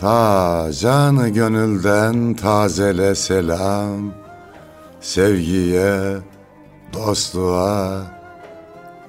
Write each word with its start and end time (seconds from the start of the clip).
Ta 0.00 0.68
canı 0.80 1.28
gönülden 1.28 2.34
tazele 2.34 3.14
selam. 3.14 4.12
Sevgiye, 5.00 6.16
dostluğa, 6.92 8.02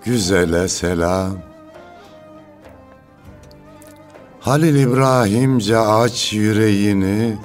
güzele 0.06 0.68
selam. 0.68 1.38
Halil 4.40 4.76
İbrahimce 4.76 5.78
aç 5.78 6.34
yüreğini 6.34 7.38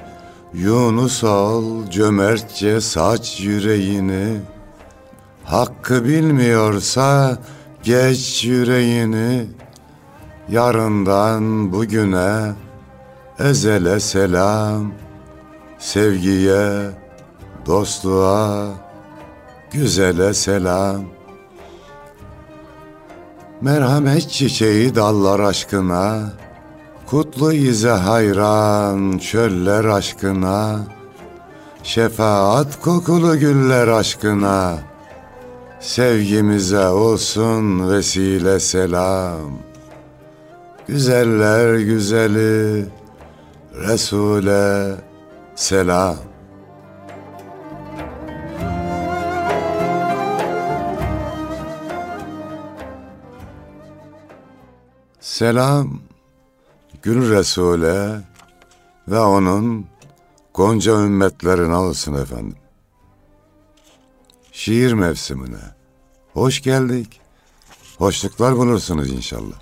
Yunus 0.55 1.24
ol 1.24 1.86
cömertçe 1.91 2.80
saç 2.80 3.41
yüreğini. 3.41 4.41
Hakkı 5.45 6.05
bilmiyorsa 6.05 7.38
geç 7.83 8.45
yüreğini. 8.45 9.47
Yarından 10.48 11.72
bugüne 11.72 12.52
ezele 13.38 14.00
selam 14.00 14.92
Sevgiye, 15.78 16.91
dostluğa, 17.66 18.66
güzele 19.70 20.34
selam. 20.34 21.02
Merhamet 23.60 24.30
çiçeği 24.30 24.94
dallar 24.94 25.41
aşkına 25.41 26.33
Kutlu 27.06 27.53
ize 27.53 27.91
hayran 27.91 29.19
çöller 29.19 29.84
aşkına. 29.84 30.80
Şefaat 31.83 32.80
kokulu 32.80 33.38
güller 33.38 33.88
aşkına 33.88 34.78
Sevgimize 35.80 36.86
olsun 36.86 37.91
vesile 37.91 38.60
selam. 38.60 39.58
Güzeller 40.88 41.78
güzeli 41.78 42.86
Resul'e 43.75 44.97
selam 45.55 46.17
Selam 55.20 56.00
Gül 57.03 57.31
Resul'e 57.31 58.20
ve 59.09 59.19
onun 59.19 59.87
Gonca 60.55 60.93
ümmetlerine 60.93 61.75
olsun 61.75 62.15
efendim. 62.15 62.56
Şiir 64.53 64.93
mevsimine 64.93 65.75
hoş 66.33 66.62
geldik. 66.62 67.20
Hoşluklar 67.98 68.56
bulursunuz 68.56 69.11
inşallah. 69.11 69.61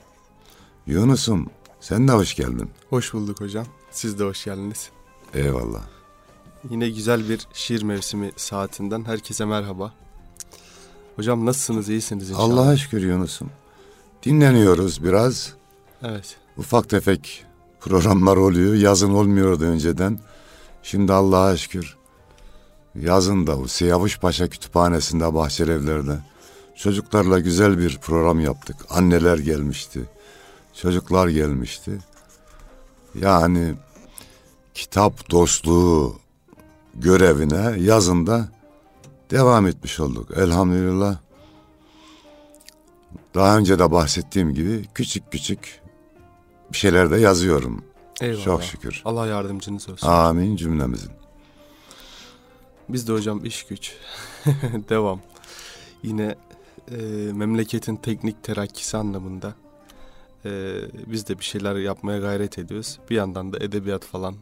Yunus'um 0.86 1.50
sen 1.80 2.08
de 2.08 2.12
hoş 2.12 2.34
geldin. 2.34 2.70
Hoş 2.88 3.12
bulduk 3.12 3.40
hocam. 3.40 3.66
Siz 3.90 4.18
de 4.18 4.24
hoş 4.24 4.44
geldiniz. 4.44 4.90
Eyvallah. 5.34 5.82
Yine 6.70 6.88
güzel 6.88 7.28
bir 7.28 7.46
şiir 7.52 7.82
mevsimi 7.82 8.32
saatinden 8.36 9.04
herkese 9.04 9.44
merhaba. 9.44 9.92
Hocam 11.16 11.46
nasılsınız? 11.46 11.88
İyisiniz 11.88 12.30
inşallah. 12.30 12.44
Allah'a 12.44 12.76
şükür 12.76 13.02
Yunus'um. 13.02 13.50
Dinleniyoruz 14.22 15.04
biraz. 15.04 15.54
Evet. 16.02 16.36
Ufak 16.56 16.88
tefek 16.88 17.44
programlar 17.80 18.36
oluyor. 18.36 18.74
Yazın 18.74 19.10
olmuyordu 19.10 19.64
önceden. 19.64 20.18
Şimdi 20.82 21.12
Allah'a 21.12 21.56
şükür 21.56 22.00
yazın 22.94 23.46
da 23.46 23.68
Siyavuş 23.68 24.18
Paşa 24.18 24.48
Kütüphanesi'nde 24.48 25.34
Bahçelievler'de 25.34 26.18
çocuklarla 26.76 27.38
güzel 27.38 27.78
bir 27.78 27.98
program 27.98 28.40
yaptık. 28.40 28.76
Anneler 28.90 29.38
gelmişti. 29.38 30.00
Çocuklar 30.74 31.28
gelmişti. 31.28 31.98
Yani 33.14 33.74
kitap 34.80 35.30
dostluğu 35.30 36.18
görevine 36.94 37.80
yazında 37.80 38.48
devam 39.30 39.66
etmiş 39.66 40.00
olduk. 40.00 40.30
Elhamdülillah. 40.36 41.18
Daha 43.34 43.58
önce 43.58 43.78
de 43.78 43.92
bahsettiğim 43.92 44.54
gibi 44.54 44.84
küçük 44.94 45.32
küçük 45.32 45.80
bir 46.72 46.76
şeyler 46.78 47.10
de 47.10 47.16
yazıyorum. 47.16 47.84
Eyvallah. 48.20 48.44
Çok 48.44 48.62
şükür. 48.62 49.02
Allah 49.04 49.26
yardımcınız 49.26 49.88
olsun. 49.88 50.08
Amin 50.08 50.56
cümlemizin. 50.56 51.12
Biz 52.88 53.08
de 53.08 53.12
hocam 53.12 53.44
iş 53.44 53.66
güç. 53.66 53.94
Devam. 54.88 55.20
Yine 56.02 56.34
e, 56.90 56.96
memleketin 57.32 57.96
teknik 57.96 58.42
terakkisi 58.42 58.96
anlamında 58.96 59.54
e, 60.44 60.74
biz 61.06 61.28
de 61.28 61.38
bir 61.38 61.44
şeyler 61.44 61.76
yapmaya 61.76 62.18
gayret 62.18 62.58
ediyoruz. 62.58 62.98
Bir 63.10 63.16
yandan 63.16 63.52
da 63.52 63.56
edebiyat 63.60 64.04
falan. 64.04 64.34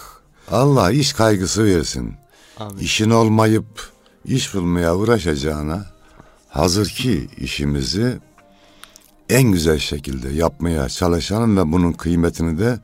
Allah 0.50 0.90
iş 0.90 1.12
kaygısı 1.12 1.64
versin. 1.64 2.14
Amin. 2.58 2.78
İşin 2.78 3.10
olmayıp 3.10 3.90
iş 4.24 4.54
bulmaya 4.54 4.96
uğraşacağına 4.96 5.86
hazır 6.48 6.88
ki 6.88 7.28
işimizi 7.36 8.18
en 9.28 9.42
güzel 9.42 9.78
şekilde 9.78 10.28
yapmaya 10.28 10.88
çalışalım 10.88 11.56
ve 11.56 11.72
bunun 11.72 11.92
kıymetini 11.92 12.58
de 12.58 12.80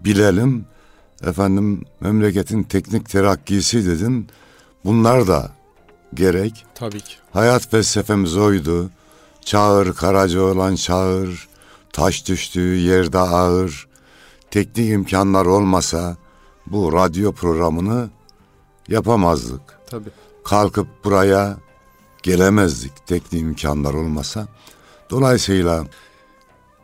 bilelim. 0.00 0.64
Efendim 1.22 1.84
memleketin 2.00 2.62
teknik 2.62 3.08
terakkisi 3.08 3.86
dedin. 3.86 4.28
Bunlar 4.84 5.28
da 5.28 5.50
gerek. 6.14 6.66
Tabii 6.74 7.00
ki. 7.00 7.14
Hayat 7.32 7.70
felsefemiz 7.70 8.36
oydu. 8.36 8.90
Çağır 9.44 9.94
karaca 9.94 10.40
olan 10.40 10.74
çağır. 10.74 11.48
Taş 11.92 12.28
düştüğü 12.28 12.76
yerde 12.76 13.18
ağır. 13.18 13.88
Teknik 14.50 14.90
imkanlar 14.90 15.46
olmasa 15.46 16.16
bu 16.66 16.92
radyo 16.92 17.32
programını 17.32 18.10
yapamazdık. 18.88 19.60
Tabii. 19.86 20.10
Kalkıp 20.44 21.04
buraya 21.04 21.56
gelemezdik 22.22 23.06
teknik 23.06 23.42
imkanlar 23.42 23.94
olmasa. 23.94 24.46
Dolayısıyla 25.10 25.84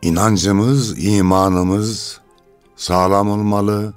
inancımız, 0.01 1.05
imanımız 1.05 2.21
sağlam 2.75 3.29
olmalı. 3.29 3.93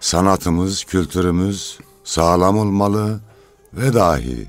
Sanatımız, 0.00 0.84
kültürümüz 0.84 1.78
sağlam 2.04 2.58
olmalı 2.58 3.20
ve 3.72 3.94
dahi 3.94 4.48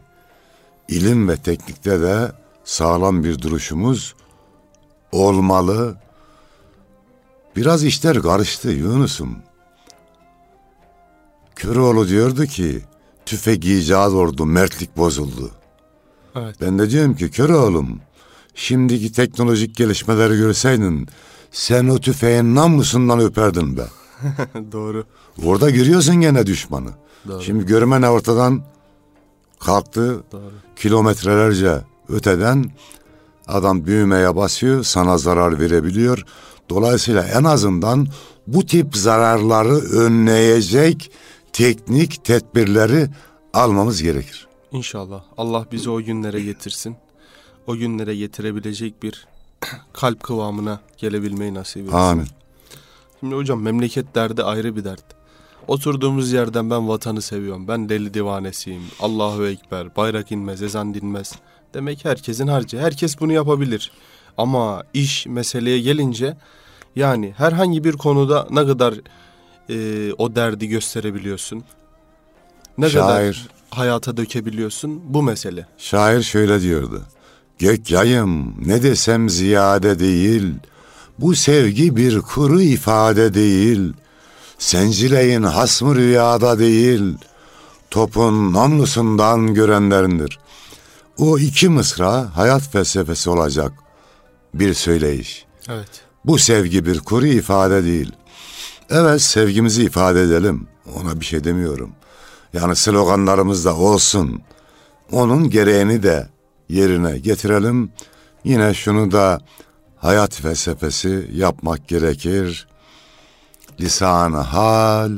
ilim 0.88 1.30
ve 1.30 1.38
teknikte 1.38 2.02
de 2.02 2.32
sağlam 2.64 3.24
bir 3.24 3.42
duruşumuz 3.42 4.16
olmalı. 5.14 5.96
Biraz 7.56 7.84
işler 7.84 8.22
karıştı 8.22 8.70
Yunus'um. 8.72 9.36
Köroğlu 11.56 12.08
diyordu 12.08 12.46
ki 12.46 12.82
tüfek 13.26 13.66
icat 13.66 14.12
oldu, 14.12 14.46
mertlik 14.46 14.98
bozuldu. 14.98 15.52
Evet. 16.36 16.56
Ben 16.62 16.80
de 16.80 16.90
diyorum 16.90 17.16
ki 17.16 17.32
Köroğlum 17.32 18.00
şimdiki 18.56 19.12
teknolojik 19.12 19.76
gelişmeleri 19.76 20.38
görseydin 20.38 21.08
sen 21.52 21.88
o 21.88 22.00
tüfeğin 22.00 22.56
namlusundan 22.56 23.20
öperdin 23.20 23.78
be. 23.78 23.86
Doğru. 24.72 25.06
Orada 25.46 25.70
görüyorsun 25.70 26.16
gene 26.16 26.46
düşmanı. 26.46 26.90
Doğru. 27.28 27.42
Şimdi 27.42 27.66
görmen 27.66 28.02
ortadan 28.02 28.64
kalktı 29.60 30.24
Doğru. 30.32 30.52
kilometrelerce 30.76 31.82
öteden 32.10 32.72
adam 33.48 33.86
büyümeye 33.86 34.36
basıyor 34.36 34.84
sana 34.84 35.18
zarar 35.18 35.60
verebiliyor. 35.60 36.26
Dolayısıyla 36.70 37.24
en 37.24 37.44
azından 37.44 38.08
bu 38.48 38.66
tip 38.66 38.98
zararları 38.98 39.76
önleyecek 39.76 41.12
teknik 41.54 42.26
tedbirleri 42.26 43.10
almamız 43.54 44.04
gerekir. 44.04 44.48
İnşallah. 44.72 45.24
Allah 45.38 45.66
bizi 45.72 45.90
o 45.90 46.02
günlere 46.02 46.42
getirsin. 46.42 46.96
O 47.68 47.76
günlere 47.76 48.16
getirebilecek 48.16 49.04
bir 49.04 49.28
kalp 49.94 50.24
kıvamına 50.24 50.80
gelebilmeyi 50.98 51.54
nasip 51.54 51.84
etsin. 51.84 51.98
Amin. 51.98 52.28
Şimdi 53.20 53.36
hocam 53.36 53.62
memleket 53.62 54.16
derdi 54.16 54.44
ayrı 54.44 54.76
bir 54.76 54.84
dert. 54.84 55.04
Oturduğumuz 55.68 56.32
yerden 56.32 56.70
ben 56.70 56.88
vatanı 56.88 57.22
seviyorum. 57.22 57.68
Ben 57.68 57.90
deli 57.90 58.14
divanesiyim. 58.14 58.84
Allahu 59.00 59.48
Ekber. 59.48 59.96
Bayrak 59.96 60.32
inmez, 60.32 60.62
ezan 60.62 60.94
dinmez. 60.94 61.34
Demek 61.74 62.06
herkesin 62.06 62.48
harcı. 62.48 62.80
Herkes 62.80 63.20
bunu 63.20 63.34
yapabilir. 63.34 63.92
Ama 64.38 64.84
iş 64.94 65.26
meseleye 65.28 65.80
gelince 65.80 66.38
yani 66.96 67.34
herhangi 67.38 67.84
bir 67.84 67.94
konuda 67.94 68.48
ne 68.52 68.66
kadar 68.68 68.94
e, 69.70 70.14
o 70.18 70.36
derdi 70.36 70.68
gösterebiliyorsun. 70.68 71.64
ne 72.78 72.90
Şair. 72.90 73.02
kadar 73.02 73.48
hayata 73.70 74.18
dökebiliyorsun 74.18 75.02
bu 75.14 75.24
mesele. 75.24 75.68
Şair 75.78 76.22
şöyle 76.24 76.62
diyordu. 76.62 77.02
Gök 77.60 77.92
yayım 77.92 78.56
ne 78.68 78.84
desem 78.84 79.30
ziyade 79.30 80.00
değil. 80.00 80.54
Bu 81.20 81.36
sevgi 81.36 81.96
bir 81.96 82.22
kuru 82.22 82.62
ifade 82.62 83.34
değil. 83.34 83.94
Sencileyin 84.58 85.44
hasmı 85.44 85.96
rüyada 85.96 86.60
değil. 86.60 87.18
Topun 87.92 88.54
namlusundan 88.54 89.54
görenlerindir. 89.54 90.40
O 91.18 91.40
iki 91.40 91.70
mısra 91.70 92.38
hayat 92.38 92.62
felsefesi 92.62 93.30
olacak 93.30 93.74
bir 94.54 94.74
söyleyiş. 94.74 95.46
Evet. 95.70 96.02
Bu 96.26 96.38
sevgi 96.38 96.86
bir 96.86 97.00
kuru 97.00 97.26
ifade 97.26 97.84
değil. 97.84 98.12
Evet 98.90 99.22
sevgimizi 99.22 99.84
ifade 99.84 100.22
edelim. 100.22 100.68
Ona 100.96 101.20
bir 101.20 101.26
şey 101.26 101.44
demiyorum. 101.44 101.92
Yani 102.54 102.76
sloganlarımız 102.76 103.66
da 103.66 103.76
olsun. 103.76 104.42
Onun 105.12 105.50
gereğini 105.50 106.04
de 106.04 106.30
yerine 106.70 107.20
getirelim. 107.20 107.92
Yine 108.44 108.74
şunu 108.74 109.12
da 109.12 109.40
hayat 109.98 110.34
felsefesi 110.34 111.30
yapmak 111.34 111.88
gerekir. 111.88 112.68
Lisanı 113.80 114.38
hal, 114.38 115.12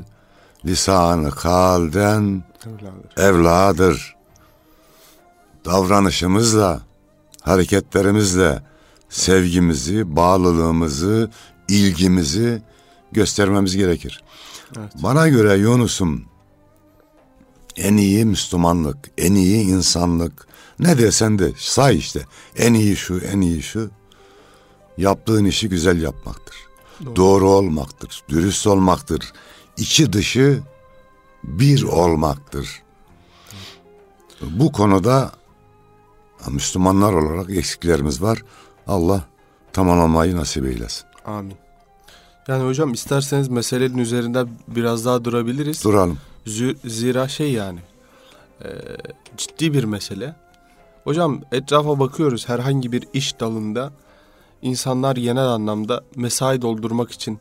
lisanı 0.65 1.31
kalden 1.31 2.43
evladır. 3.17 4.14
Davranışımızla, 5.65 6.81
hareketlerimizle 7.41 8.63
sevgimizi, 9.09 10.15
bağlılığımızı, 10.15 11.31
ilgimizi 11.67 12.61
göstermemiz 13.11 13.75
gerekir. 13.75 14.23
Evet. 14.77 14.91
Bana 15.03 15.27
göre 15.27 15.57
Yunus'um 15.57 16.25
en 17.75 17.97
iyi 17.97 18.25
Müslümanlık, 18.25 18.97
en 19.17 19.35
iyi 19.35 19.63
insanlık 19.63 20.47
ne 20.79 20.97
desen 20.97 21.39
de 21.39 21.51
say 21.57 21.97
işte. 21.97 22.25
En 22.57 22.73
iyi 22.73 22.95
şu, 22.95 23.19
en 23.19 23.41
iyi 23.41 23.63
şu. 23.63 23.89
Yaptığın 24.97 25.45
işi 25.45 25.69
güzel 25.69 26.01
yapmaktır. 26.01 26.55
Doğru. 27.05 27.15
Doğru, 27.15 27.49
olmaktır, 27.49 28.23
dürüst 28.29 28.67
olmaktır. 28.67 29.33
İçi 29.77 30.13
dışı 30.13 30.59
bir 31.43 31.83
olmaktır. 31.83 32.81
Bu 34.41 34.71
konuda 34.71 35.31
Müslümanlar 36.51 37.13
olarak 37.13 37.49
eksiklerimiz 37.49 38.21
var. 38.21 38.41
Allah 38.87 39.23
tamamlamayı 39.73 40.35
nasip 40.35 40.65
eylesin. 40.65 41.05
Amin. 41.25 41.55
Yani 42.47 42.67
hocam 42.67 42.93
isterseniz 42.93 43.47
meselenin 43.47 43.97
üzerinde 43.97 44.45
biraz 44.67 45.05
daha 45.05 45.25
durabiliriz. 45.25 45.83
Duralım. 45.83 46.17
Zira 46.85 47.27
şey 47.27 47.51
yani 47.51 47.79
e, 48.63 48.67
ciddi 49.37 49.73
bir 49.73 49.83
mesele. 49.83 50.35
Hocam 51.03 51.41
etrafa 51.51 51.99
bakıyoruz 51.99 52.49
herhangi 52.49 52.91
bir 52.91 53.07
iş 53.13 53.39
dalında 53.39 53.91
insanlar 54.61 55.15
genel 55.15 55.47
anlamda 55.47 56.03
mesai 56.15 56.61
doldurmak 56.61 57.11
için 57.11 57.39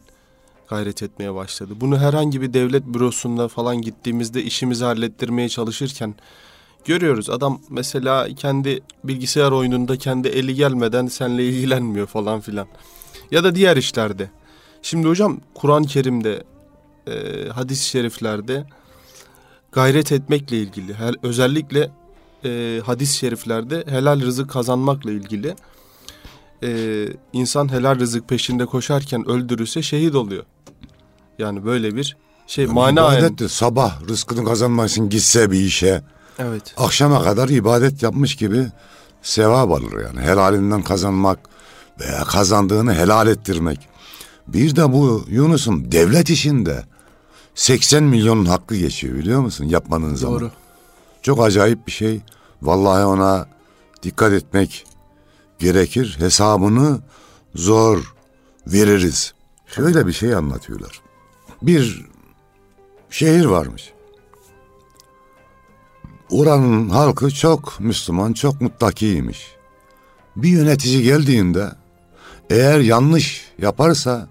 gayret 0.69 1.03
etmeye 1.03 1.35
başladı. 1.35 1.73
Bunu 1.81 1.99
herhangi 1.99 2.43
bir 2.43 2.53
devlet 2.53 2.87
bürosunda 2.87 3.49
falan 3.49 3.77
gittiğimizde 3.77 4.43
işimizi 4.43 4.85
hallettirmeye 4.85 5.49
çalışırken 5.49 6.15
görüyoruz. 6.85 7.31
Adam 7.31 7.61
mesela 7.71 8.29
kendi 8.35 8.81
bilgisayar 9.05 9.51
oyununda 9.53 9.97
kendi 9.99 10.29
eli 10.29 10.55
gelmeden 10.55 11.07
seninle 11.07 11.49
ilgilenmiyor 11.49 12.07
falan 12.07 12.41
filan. 12.41 12.67
Ya 13.31 13.45
da 13.45 13.55
diğer 13.55 13.77
işlerde. 13.77 14.31
Şimdi 14.83 15.09
hocam 15.09 15.41
Kur'an-ı 15.55 15.87
Kerim'de, 15.87 16.45
e, 17.07 17.13
hadis-i 17.49 17.89
şeriflerde 17.89 18.67
gayret 19.73 20.13
etmekle 20.13 20.57
ilgili, 20.59 20.95
hel- 20.95 21.17
özellikle 21.23 21.91
e, 22.45 22.81
hadis-i 22.87 23.17
şeriflerde 23.17 23.85
helal 23.89 24.21
rızık 24.21 24.51
kazanmakla 24.51 25.11
ilgili 25.11 25.55
e, 26.63 27.07
insan 27.33 27.73
helal 27.73 27.99
rızık 27.99 28.29
peşinde 28.29 28.67
koşarken 28.67 29.29
öldürürse 29.29 29.83
şehit 29.83 30.15
oluyor. 30.15 30.45
Yani 31.39 31.65
böyle 31.65 31.97
bir 31.97 32.17
şey 32.47 32.67
mana 32.67 33.19
İbadet 33.19 33.51
sabah 33.51 34.09
rızkını 34.09 34.45
kazanmak 34.45 34.91
için 34.91 35.09
gitse 35.11 35.51
bir 35.51 35.61
işe 35.61 36.03
Evet. 36.39 36.75
akşama 36.77 37.23
kadar 37.23 37.49
ibadet 37.49 38.03
yapmış 38.03 38.37
gibi 38.37 38.67
sevap 39.23 39.71
alır 39.71 40.05
yani. 40.05 40.21
Helalinden 40.21 40.83
kazanmak 40.83 41.39
veya 42.01 42.25
kazandığını 42.25 42.95
helal 42.95 43.27
ettirmek. 43.27 43.89
Bir 44.49 44.77
de 44.77 44.93
bu 44.93 45.25
Yunus'un 45.29 45.93
devlet 45.93 46.31
işinde 46.31 46.85
80 47.55 48.05
milyonun 48.05 48.45
hakkı 48.45 48.77
geçiyor 48.77 49.15
biliyor 49.15 49.41
musun 49.41 49.65
yapmadığın 49.65 50.15
zaman. 50.15 50.41
Doğru. 50.41 50.51
Çok 51.23 51.43
acayip 51.43 51.87
bir 51.87 51.93
şey. 51.93 52.21
Vallahi 52.63 53.05
ona 53.05 53.49
dikkat 54.03 54.33
etmek 54.33 54.87
gerekir. 55.59 56.17
Hesabını 56.19 57.01
zor 57.55 58.15
veririz. 58.67 59.35
Şöyle 59.67 60.07
bir 60.07 60.13
şey 60.13 60.35
anlatıyorlar. 60.35 61.01
Bir 61.63 62.07
şehir 63.11 63.45
varmış. 63.45 63.94
Oranın 66.31 66.89
halkı 66.89 67.31
çok 67.31 67.81
Müslüman, 67.81 68.33
çok 68.33 68.61
muttakiymiş. 68.61 69.55
Bir 70.37 70.49
yönetici 70.49 71.03
geldiğinde 71.03 71.73
eğer 72.51 72.81
yanlış 72.81 73.45
yaparsa 73.59 74.29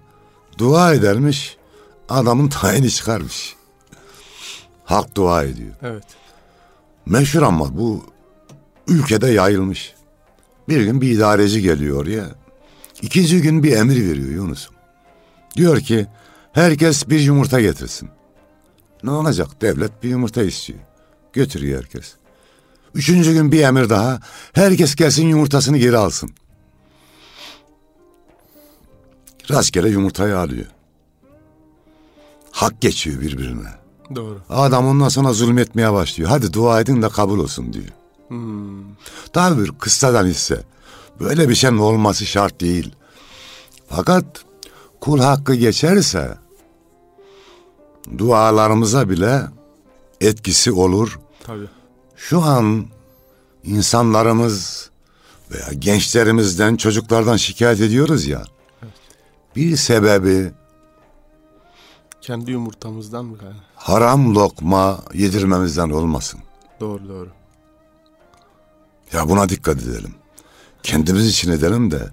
dua 0.58 0.94
edermiş, 0.94 1.56
adamın 2.08 2.48
tayini 2.48 2.90
çıkarmış. 2.90 3.56
Halk 4.84 5.14
dua 5.16 5.44
ediyor. 5.44 5.74
Evet. 5.82 6.04
Meşhur 7.06 7.42
ama 7.42 7.78
bu 7.78 8.04
ülkede 8.88 9.30
yayılmış. 9.30 9.94
Bir 10.68 10.84
gün 10.84 11.00
bir 11.00 11.10
idareci 11.10 11.62
geliyor 11.62 12.02
oraya. 12.02 12.24
İkinci 13.02 13.42
gün 13.42 13.62
bir 13.62 13.76
emir 13.76 14.10
veriyor 14.10 14.28
Yunus'um. 14.28 14.74
Diyor 15.56 15.80
ki 15.80 16.06
herkes 16.52 17.08
bir 17.08 17.20
yumurta 17.20 17.60
getirsin. 17.60 18.08
Ne 19.02 19.10
olacak? 19.10 19.48
Devlet 19.60 20.02
bir 20.02 20.08
yumurta 20.08 20.42
istiyor. 20.42 20.78
Götürüyor 21.34 21.78
herkes. 21.78 22.14
Üçüncü 22.94 23.32
gün 23.32 23.52
bir 23.52 23.62
emir 23.62 23.90
daha. 23.90 24.20
Herkes 24.52 24.94
gelsin 24.94 25.28
yumurtasını 25.28 25.78
geri 25.78 25.96
alsın. 25.96 26.30
Rastgele 29.50 29.88
yumurtayı 29.88 30.38
alıyor. 30.38 30.66
Hak 32.50 32.80
geçiyor 32.80 33.20
birbirine. 33.20 33.68
Doğru. 34.14 34.40
Adam 34.48 34.86
ondan 34.86 35.08
sonra 35.08 35.32
zulmetmeye 35.32 35.92
başlıyor. 35.92 36.30
Hadi 36.30 36.52
dua 36.52 36.80
edin 36.80 37.02
de 37.02 37.08
kabul 37.08 37.38
olsun 37.38 37.72
diyor. 37.72 37.88
Hmm. 38.28 38.84
Tabi 39.32 39.64
bir 39.64 39.72
kıssadan 39.72 40.26
hisse. 40.26 40.64
Böyle 41.20 41.48
bir 41.48 41.54
şeyin 41.54 41.78
olması 41.78 42.26
şart 42.26 42.60
değil. 42.60 42.94
Fakat 43.88 44.24
kul 45.00 45.20
hakkı 45.20 45.54
geçerse 45.54 46.38
dualarımıza 48.18 49.10
bile 49.10 49.42
etkisi 50.20 50.72
olur. 50.72 51.18
Tabii. 51.44 51.68
Şu 52.16 52.42
an 52.42 52.86
insanlarımız 53.64 54.90
veya 55.50 55.72
gençlerimizden, 55.78 56.76
çocuklardan 56.76 57.36
şikayet 57.36 57.80
ediyoruz 57.80 58.26
ya. 58.26 58.44
Bir 59.56 59.76
sebebi 59.76 60.52
Kendi 62.20 62.50
yumurtamızdan 62.50 63.24
mı 63.24 63.38
kaynak? 63.38 63.60
haram 63.74 64.34
lokma 64.34 65.00
yedirmemizden 65.14 65.90
olmasın. 65.90 66.40
Doğru 66.80 67.08
doğru. 67.08 67.28
Ya 69.12 69.28
buna 69.28 69.48
dikkat 69.48 69.82
edelim. 69.82 70.14
Kendimiz 70.82 71.26
için 71.28 71.50
edelim 71.52 71.90
de 71.90 72.08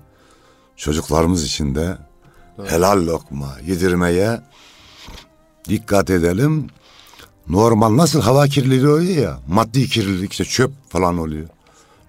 çocuklarımız 0.75 1.43
için 1.43 1.75
de 1.75 1.97
helal 2.65 3.05
lokma 3.07 3.57
yedirmeye 3.65 4.41
dikkat 5.69 6.09
edelim. 6.09 6.67
Normal 7.51 7.97
nasıl 7.97 8.21
hava 8.21 8.47
kirliliği 8.47 8.87
oluyor 8.89 9.17
ya 9.17 9.39
maddi 9.47 9.89
kirlilik 9.89 10.31
işte 10.31 10.45
çöp 10.45 10.71
falan 10.89 11.17
oluyor. 11.17 11.47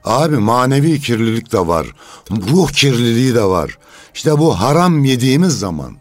Abi 0.04 0.36
manevi 0.36 1.00
kirlilik 1.00 1.52
de 1.52 1.66
var. 1.66 1.86
Ruh 2.30 2.68
kirliliği 2.70 3.34
de 3.34 3.44
var. 3.44 3.78
İşte 4.14 4.38
bu 4.38 4.60
haram 4.60 5.04
yediğimiz 5.04 5.58
zaman, 5.58 5.92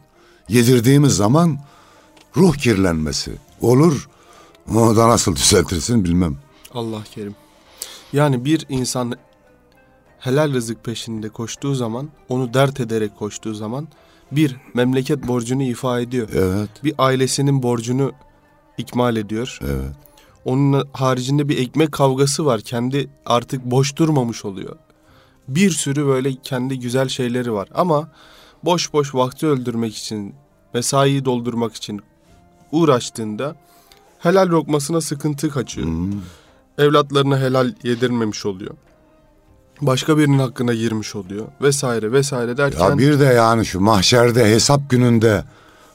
yedirdiğimiz 0.49 1.15
zaman 1.15 1.59
ruh 2.37 2.55
kirlenmesi 2.55 3.31
olur. 3.61 4.09
Onu 4.75 4.97
da 4.97 5.07
nasıl 5.09 5.35
düzeltirsin 5.35 6.03
bilmem. 6.03 6.37
Allah 6.73 7.03
kerim. 7.15 7.35
Yani 8.13 8.45
bir 8.45 8.65
insan 8.69 9.13
helal 10.19 10.53
rızık 10.53 10.83
peşinde 10.83 11.29
koştuğu 11.29 11.75
zaman, 11.75 12.09
onu 12.29 12.53
dert 12.53 12.79
ederek 12.79 13.17
koştuğu 13.19 13.53
zaman 13.53 13.87
bir 14.31 14.55
memleket 14.73 15.27
borcunu 15.27 15.63
ifa 15.63 15.99
ediyor. 15.99 16.29
Evet, 16.33 16.69
Bir 16.83 16.93
ailesinin 16.97 17.63
borcunu 17.63 18.11
ikmal 18.81 19.15
ediyor. 19.15 19.59
evet. 19.61 19.95
Onun 20.45 20.87
haricinde 20.93 21.49
bir 21.49 21.57
ekmek 21.57 21.91
kavgası 21.91 22.45
var. 22.45 22.61
Kendi 22.61 23.09
artık 23.25 23.65
boş 23.65 23.95
durmamış 23.95 24.45
oluyor. 24.45 24.75
Bir 25.47 25.69
sürü 25.69 26.05
böyle 26.05 26.35
kendi 26.43 26.79
güzel 26.79 27.07
şeyleri 27.09 27.53
var. 27.53 27.69
Ama 27.73 28.09
boş 28.63 28.93
boş 28.93 29.15
vakti 29.15 29.47
öldürmek 29.47 29.97
için, 29.97 30.35
mesaiyi 30.73 31.25
doldurmak 31.25 31.73
için 31.75 32.01
uğraştığında 32.71 33.55
helal 34.19 34.47
lokmasına 34.47 35.01
sıkıntı 35.01 35.49
kaçıyor. 35.49 35.87
Evlatlarına 36.77 37.39
helal 37.39 37.73
yedirmemiş 37.83 38.45
oluyor. 38.45 38.71
Başka 39.81 40.17
birinin 40.17 40.39
hakkına 40.39 40.73
girmiş 40.73 41.15
oluyor 41.15 41.45
vesaire 41.61 42.11
vesaire 42.11 42.57
derken 42.57 42.89
Ya 42.89 42.97
bir 42.97 43.19
de 43.19 43.25
yani 43.25 43.65
şu 43.65 43.79
mahşerde 43.79 44.45
hesap 44.45 44.89
gününde 44.89 45.43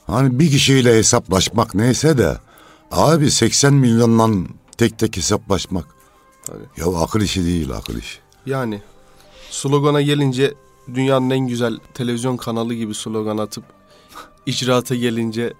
hani 0.06 0.38
bir 0.38 0.50
kişiyle 0.50 0.96
hesaplaşmak 0.98 1.74
neyse 1.74 2.18
de 2.18 2.36
abi 2.90 3.30
80 3.30 3.74
milyondan 3.74 4.48
tek 4.78 4.98
tek 4.98 5.16
hesaplaşmak. 5.16 5.86
Tabii. 6.46 6.64
Ya 6.76 6.98
akıl 7.02 7.20
işi 7.20 7.44
değil 7.44 7.70
akıl 7.70 7.96
işi. 7.96 8.18
yani 8.46 8.82
slogana 9.50 10.02
gelince 10.02 10.54
dünyanın 10.94 11.30
en 11.30 11.46
güzel 11.48 11.78
televizyon 11.94 12.36
kanalı 12.36 12.74
gibi 12.74 12.94
slogan 12.94 13.38
atıp 13.38 13.64
icraata 14.46 14.94
gelince 14.94 15.52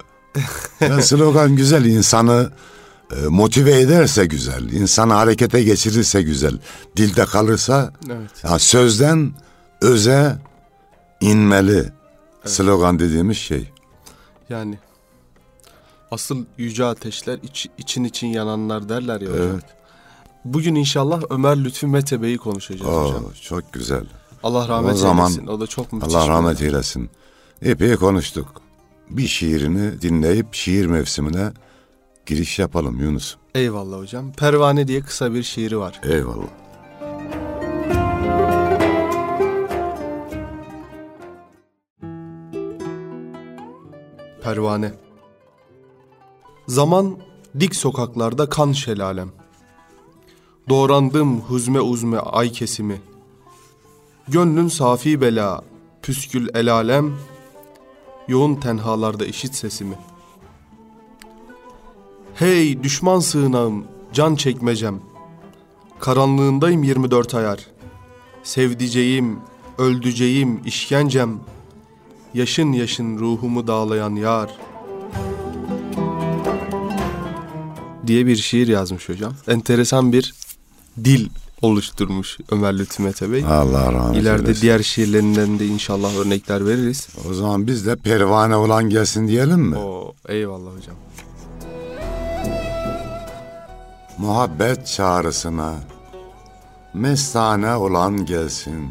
Ya 0.80 1.02
slogan 1.02 1.56
güzel 1.56 1.85
insanı 1.85 2.52
e, 3.16 3.26
motive 3.26 3.80
ederse 3.80 4.26
güzel. 4.26 4.73
insanı 4.73 5.12
harekete 5.12 5.62
geçirirse 5.62 6.23
güzel. 6.23 6.59
Dilde 6.97 7.25
kalırsa 7.25 7.92
evet 8.11 8.30
ya 8.45 8.59
sözden 8.59 9.33
öze 9.80 10.37
inmeli. 11.21 11.92
Slogan 12.45 12.99
dediğimiz 12.99 13.37
şey. 13.37 13.71
yani 14.49 14.78
asıl 16.10 16.44
yüce 16.58 16.84
ateşler 16.84 17.38
iç- 17.42 17.68
için 17.78 18.04
için 18.04 18.26
yananlar 18.26 18.88
derler 18.88 19.20
ya 19.20 19.30
hocam. 19.32 19.46
Evet. 19.52 19.64
Bugün 20.44 20.75
inşallah 20.75 21.22
Ömer 21.30 21.64
Lütfü 21.64 21.86
Mete 21.86 22.22
Bey'i 22.22 22.38
konuşacağız 22.38 22.90
Oo, 22.94 23.04
hocam. 23.08 23.25
çok 23.42 23.72
güzel. 23.72 24.04
Allah 24.42 24.68
rahmet 24.68 24.94
O 24.94 24.96
zaman 24.96 25.26
eylesin. 25.30 25.46
O 25.46 25.60
da 25.60 25.66
çok 25.66 25.92
müthiş. 25.92 26.14
Allah 26.14 26.28
rahmet 26.28 26.56
adam. 26.56 26.66
eylesin. 26.66 27.10
Epey 27.62 27.96
konuştuk. 27.96 28.62
Bir 29.10 29.26
şiirini 29.26 30.02
dinleyip 30.02 30.54
şiir 30.54 30.86
mevsimine 30.86 31.52
giriş 32.26 32.58
yapalım 32.58 33.00
Yunus. 33.00 33.36
Eyvallah 33.54 33.98
hocam. 33.98 34.32
Pervane 34.32 34.88
diye 34.88 35.00
kısa 35.00 35.34
bir 35.34 35.42
şiiri 35.42 35.78
var. 35.78 36.00
Eyvallah. 36.04 36.46
Pervane. 44.42 44.92
Zaman 46.68 47.16
dik 47.61 47.76
sokaklarda 47.76 48.49
kan 48.49 48.73
şelalem. 48.73 49.28
Doğrandım 50.68 51.40
huzme 51.40 51.80
uzme 51.80 52.18
ay 52.18 52.52
kesimi. 52.52 53.00
Gönlün 54.28 54.68
safi 54.68 55.20
bela, 55.20 55.62
püskül 56.02 56.49
el 56.54 56.73
alem. 56.73 57.14
Yoğun 58.28 58.54
tenhalarda 58.54 59.26
işit 59.26 59.54
sesimi. 59.54 59.94
Hey 62.35 62.82
düşman 62.82 63.20
sığınağım, 63.20 63.85
can 64.12 64.35
çekmecem. 64.35 65.00
Karanlığındayım 66.00 66.82
24 66.82 67.35
ayar. 67.35 67.66
Sevdiceğim, 68.42 69.38
öldüceğim, 69.78 70.62
işkencem. 70.64 71.40
Yaşın 72.35 72.73
yaşın 72.73 73.18
ruhumu 73.18 73.66
dağlayan 73.66 74.14
yar. 74.14 74.65
Diye 78.06 78.26
bir 78.26 78.36
şiir 78.36 78.68
yazmış 78.68 79.08
hocam. 79.08 79.32
Enteresan 79.48 80.12
bir 80.12 80.34
dil 81.04 81.28
oluşturmuş 81.62 82.38
Ömer 82.50 82.78
Lütfü 82.78 83.02
Mete 83.02 83.32
Bey. 83.32 83.44
Allah 83.44 83.92
rahmet 83.92 84.22
İleride 84.22 84.42
eylesin. 84.42 84.62
diğer 84.62 84.82
şiirlerinden 84.82 85.58
de 85.58 85.66
inşallah 85.66 86.16
örnekler 86.16 86.66
veririz. 86.66 87.08
O 87.30 87.34
zaman 87.34 87.66
biz 87.66 87.86
de 87.86 87.96
pervane 87.96 88.56
olan 88.56 88.90
gelsin 88.90 89.28
diyelim 89.28 89.60
mi? 89.60 89.76
Oo, 89.76 90.14
eyvallah 90.28 90.70
hocam. 90.76 90.96
Muhabbet 94.18 94.86
çağrısına 94.86 95.75
mestane 96.94 97.75
olan 97.75 98.26
gelsin. 98.26 98.90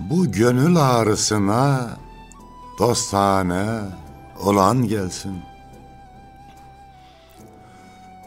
Bu 0.00 0.32
gönül 0.32 0.76
ağrısına 0.76 1.90
dostane 2.78 3.66
olan 4.44 4.88
gelsin. 4.88 5.32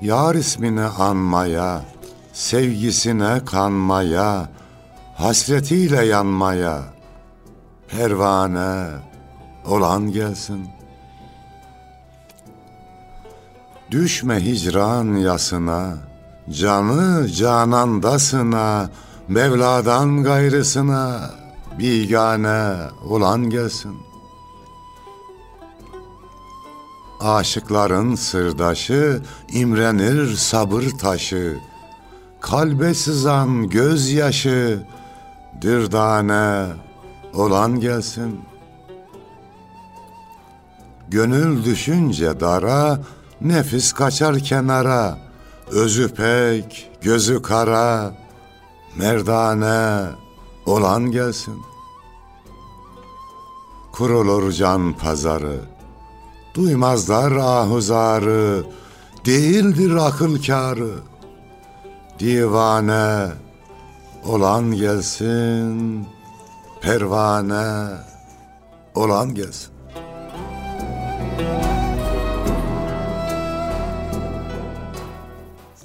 Yar 0.01 0.35
ismini 0.35 0.81
anmaya, 0.81 1.81
sevgisine 2.33 3.45
kanmaya, 3.45 4.49
hasretiyle 5.15 6.05
yanmaya, 6.05 6.81
pervane 7.87 8.87
olan 9.65 10.11
gelsin. 10.11 10.67
Düşme 13.91 14.45
hicran 14.45 15.15
yasına, 15.15 15.93
canı 16.51 17.27
canandasına, 17.27 18.89
Mevladan 19.27 20.23
gayrısına, 20.23 21.31
bigane 21.79 22.77
olan 23.09 23.49
gelsin. 23.49 23.95
Aşıkların 27.19 28.15
sırdaşı, 28.15 29.21
imrenir 29.53 30.35
sabır 30.35 30.83
taşı, 31.01 31.57
Kalbe 32.41 32.93
sızan 32.93 33.69
gözyaşı, 33.69 34.79
dürdane 35.61 36.67
olan 37.33 37.79
gelsin.'' 37.79 38.55
Gönül 41.07 41.65
düşünce 41.65 42.39
dara, 42.39 42.99
nefis 43.41 43.93
kaçar 43.93 44.39
kenara. 44.39 45.17
Özü 45.71 46.13
pek, 46.13 46.91
gözü 47.01 47.41
kara, 47.41 48.13
merdane 48.95 50.07
olan 50.65 51.11
gelsin. 51.11 51.61
Kurulur 53.91 54.51
can 54.51 54.93
pazarı, 54.93 55.61
duymazlar 56.55 57.31
ahuzarı, 57.31 58.65
değildir 59.25 59.95
akıl 59.95 60.43
kârı. 60.43 60.93
Divane 62.19 63.31
olan 64.25 64.71
gelsin, 64.71 66.07
pervane 66.81 67.87
olan 68.95 69.35
gelsin. 69.35 69.75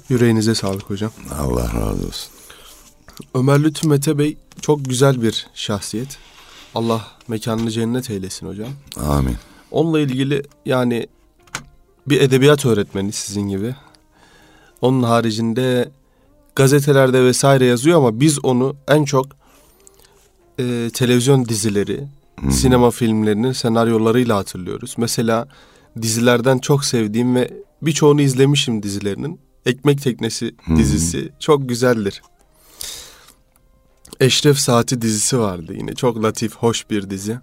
Yüreğinize 0.09 0.55
sağlık 0.55 0.89
hocam. 0.89 1.11
Allah 1.39 1.63
razı 1.63 2.07
olsun. 2.07 2.31
Ömer 3.35 3.63
Lütfü 3.63 3.87
Mete 3.87 4.17
Bey 4.17 4.37
çok 4.61 4.85
güzel 4.85 5.21
bir 5.21 5.47
şahsiyet. 5.53 6.17
Allah 6.75 7.07
mekanını 7.27 7.71
cennet 7.71 8.09
eylesin 8.09 8.47
hocam. 8.47 8.69
Amin. 9.09 9.37
Onunla 9.71 9.99
ilgili 9.99 10.43
yani 10.65 11.07
bir 12.07 12.21
edebiyat 12.21 12.65
öğretmeni 12.65 13.11
sizin 13.11 13.41
gibi. 13.41 13.75
Onun 14.81 15.03
haricinde 15.03 15.91
gazetelerde 16.55 17.23
vesaire 17.23 17.65
yazıyor 17.65 17.97
ama 17.97 18.19
biz 18.19 18.45
onu 18.45 18.75
en 18.87 19.05
çok 19.05 19.27
e, 20.59 20.89
televizyon 20.93 21.45
dizileri, 21.45 22.07
sinema 22.51 22.91
filmlerinin 22.91 23.51
senaryolarıyla 23.51 24.37
hatırlıyoruz. 24.37 24.95
Mesela 24.97 25.47
dizilerden 26.01 26.59
çok 26.59 26.85
sevdiğim 26.85 27.35
ve 27.35 27.51
birçoğunu 27.81 28.21
izlemişim 28.21 28.83
dizilerinin. 28.83 29.39
Ekmek 29.65 30.01
Teknesi 30.01 30.55
dizisi 30.77 31.29
çok 31.39 31.69
güzeldir. 31.69 32.21
Eşref 34.19 34.57
Saati 34.57 35.01
dizisi 35.01 35.39
vardı 35.39 35.73
yine. 35.77 35.95
Çok 35.95 36.23
latif, 36.23 36.55
hoş 36.55 36.89
bir 36.89 37.09
dizi. 37.09 37.39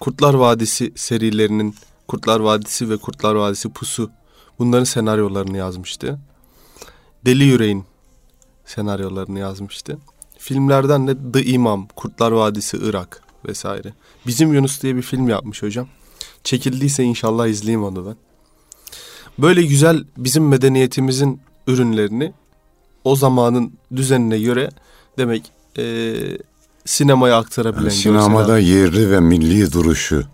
Kurtlar 0.00 0.34
Vadisi 0.34 0.92
serilerinin 0.96 1.74
Kurtlar 2.08 2.40
Vadisi 2.40 2.90
ve 2.90 2.96
Kurtlar 2.96 3.34
Vadisi 3.34 3.68
Pusu 3.68 4.10
bunların 4.58 4.84
senaryolarını 4.84 5.56
yazmıştı. 5.56 6.18
Deli 7.26 7.44
Yüreğin 7.44 7.84
senaryolarını 8.64 9.38
yazmıştı. 9.38 9.98
Filmlerden 10.38 11.08
de 11.08 11.32
The 11.32 11.44
Imam, 11.44 11.88
Kurtlar 11.96 12.32
Vadisi 12.32 12.76
Irak 12.76 13.22
vesaire. 13.48 13.92
Bizim 14.26 14.54
Yunus 14.54 14.82
diye 14.82 14.96
bir 14.96 15.02
film 15.02 15.28
yapmış 15.28 15.62
hocam. 15.62 15.88
Çekildiyse 16.44 17.04
inşallah 17.04 17.46
izleyeyim 17.46 17.84
onu 17.84 18.06
ben. 18.06 18.16
Böyle 19.38 19.62
güzel 19.62 20.04
bizim 20.16 20.48
medeniyetimizin 20.48 21.40
ürünlerini 21.66 22.32
o 23.04 23.16
zamanın 23.16 23.72
düzenine 23.96 24.38
göre 24.38 24.70
demek 25.18 25.52
e, 25.78 25.82
sinemaya 26.88 27.36
aktarabilen 27.38 27.82
Yani 27.82 27.92
sinemada 27.92 28.58
yerli 28.58 29.10
ve 29.10 29.20
milli 29.20 29.72
duruşu 29.72 30.24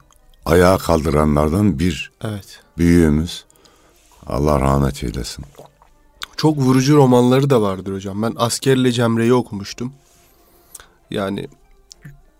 ayağa 0.44 0.78
kaldıranlardan 0.78 1.78
bir 1.78 2.12
Evet. 2.24 2.60
büyüğümüz. 2.78 3.44
Allah 4.26 4.60
rahmet 4.60 5.04
eylesin. 5.04 5.44
Çok 6.36 6.58
vurucu 6.58 6.96
romanları 6.96 7.50
da 7.50 7.62
vardır 7.62 7.94
hocam. 7.94 8.22
Ben 8.22 8.34
Askerle 8.36 8.92
Cemre'yi 8.92 9.34
okumuştum. 9.34 9.92
Yani 11.10 11.48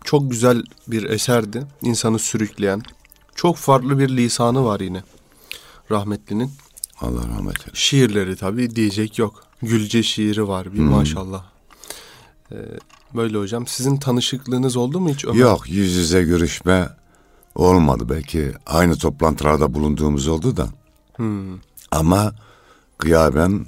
çok 0.04 0.30
güzel 0.30 0.62
bir 0.88 1.02
eserdi. 1.02 1.66
İnsanı 1.83 2.18
sürükleyen. 2.18 2.83
Çok 3.35 3.56
farklı 3.56 3.99
bir 3.99 4.09
lisanı 4.09 4.64
var 4.64 4.80
yine 4.80 5.02
rahmetlinin. 5.90 6.50
Allah 7.00 7.21
rahmet 7.28 7.59
eylesin. 7.61 7.71
Şiirleri 7.75 8.37
tabii 8.37 8.76
diyecek 8.76 9.18
yok. 9.18 9.44
Gülce 9.62 10.02
şiiri 10.02 10.49
var 10.49 10.73
bir 10.75 10.78
maşallah. 10.78 11.44
Ee, 12.52 12.56
böyle 13.14 13.38
hocam. 13.38 13.66
Sizin 13.66 13.97
tanışıklığınız 13.97 14.76
oldu 14.76 15.00
mu 15.00 15.09
hiç 15.09 15.25
Ömer? 15.25 15.37
Yok 15.37 15.71
yüz 15.71 15.94
yüze 15.94 16.23
görüşme 16.23 16.88
olmadı. 17.54 18.09
Belki 18.09 18.52
aynı 18.66 18.97
toplantılarda 18.97 19.75
bulunduğumuz 19.75 20.28
oldu 20.28 20.56
da. 20.56 20.68
Hmm, 21.16 21.59
Ama 21.90 22.35
gıyaben 22.99 23.66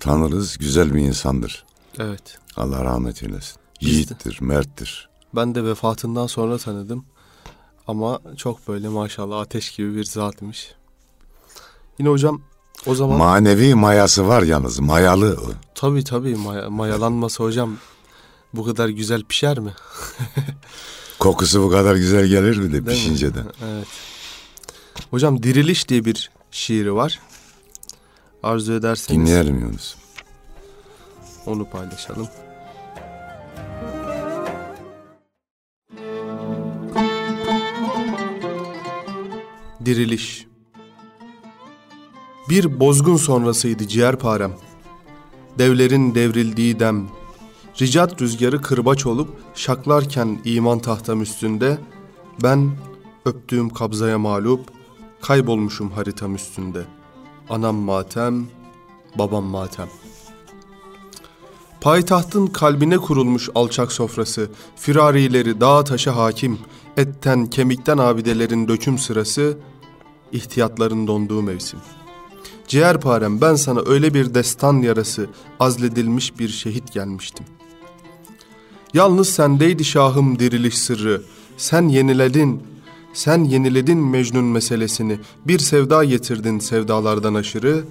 tanırız 0.00 0.58
güzel 0.58 0.94
bir 0.94 1.00
insandır. 1.00 1.64
evet. 1.98 2.38
Allah 2.56 2.84
rahmet 2.84 3.22
eylesin. 3.22 3.56
Yiğittir, 3.80 4.38
merttir. 4.40 5.08
Ben 5.34 5.54
de 5.54 5.64
vefatından 5.64 6.26
sonra 6.26 6.58
tanıdım. 6.58 7.04
Ama 7.86 8.20
çok 8.36 8.68
böyle 8.68 8.88
maşallah 8.88 9.40
ateş 9.40 9.70
gibi 9.70 9.96
bir 9.96 10.04
zatmış. 10.04 10.74
Yine 11.98 12.08
hocam 12.08 12.40
o 12.86 12.94
zaman 12.94 13.18
Manevi 13.18 13.74
mayası 13.74 14.28
var 14.28 14.42
yalnız. 14.42 14.80
Mayalı. 14.80 15.38
tabii 15.74 16.04
tabii 16.04 16.34
maya- 16.36 16.70
mayalanmasa 16.70 17.44
hocam 17.44 17.76
bu 18.56 18.64
kadar 18.64 18.88
güzel 18.88 19.22
pişer 19.24 19.58
mi? 19.58 19.72
Kokusu 21.18 21.62
bu 21.62 21.70
kadar 21.70 21.96
güzel 21.96 22.26
gelir 22.26 22.56
mi 22.56 22.68
de 22.68 22.72
Değil 22.72 22.82
mi? 22.82 22.88
pişince 22.88 23.34
de. 23.34 23.40
Evet. 23.64 23.86
Hocam 25.10 25.42
Diriliş 25.42 25.88
diye 25.88 26.04
bir 26.04 26.30
şiiri 26.50 26.94
var. 26.94 27.20
Arzu 28.42 28.72
ederseniz 28.72 29.20
Dinleyelim 29.20 29.58
Yunus. 29.60 29.94
onu 31.46 31.70
paylaşalım. 31.70 32.28
Diriliş 39.84 40.46
Bir 42.48 42.80
bozgun 42.80 43.16
sonrasıydı 43.16 43.88
ciğerparem. 43.88 44.52
Devlerin 45.58 46.14
devrildiği 46.14 46.80
dem. 46.80 47.08
Ricat 47.80 48.22
rüzgarı 48.22 48.62
kırbaç 48.62 49.06
olup 49.06 49.28
şaklarken 49.54 50.40
iman 50.44 50.78
tahtam 50.78 51.22
üstünde 51.22 51.78
ben 52.42 52.70
öptüğüm 53.24 53.70
kabzaya 53.70 54.18
mağlup 54.18 54.60
kaybolmuşum 55.20 55.90
haritam 55.90 56.34
üstünde. 56.34 56.84
Anam 57.50 57.76
matem, 57.76 58.46
babam 59.18 59.44
matem. 59.44 59.88
Payitahtın 61.80 62.46
kalbine 62.46 62.98
kurulmuş 62.98 63.48
alçak 63.54 63.92
sofrası, 63.92 64.50
firarileri 64.76 65.60
dağ 65.60 65.84
taşa 65.84 66.16
hakim, 66.16 66.58
etten 66.96 67.46
kemikten 67.46 67.98
abidelerin 67.98 68.68
döküm 68.68 68.98
sırası, 68.98 69.58
ihtiyatların 70.32 71.06
donduğu 71.06 71.42
mevsim. 71.42 71.80
Ciğerparem 72.68 73.40
ben 73.40 73.54
sana 73.54 73.80
öyle 73.86 74.14
bir 74.14 74.34
destan 74.34 74.82
yarası, 74.82 75.26
azledilmiş 75.60 76.38
bir 76.38 76.48
şehit 76.48 76.92
gelmiştim. 76.92 77.46
Yalnız 78.94 79.28
sendeydi 79.28 79.84
şahım 79.84 80.38
diriliş 80.38 80.78
sırrı, 80.78 81.22
sen 81.56 81.88
yeniledin, 81.88 82.62
sen 83.12 83.44
yeniledin 83.44 83.98
Mecnun 83.98 84.44
meselesini, 84.44 85.18
bir 85.46 85.58
sevda 85.58 86.04
getirdin 86.04 86.58
sevdalardan 86.58 87.34
aşırı, 87.34 87.84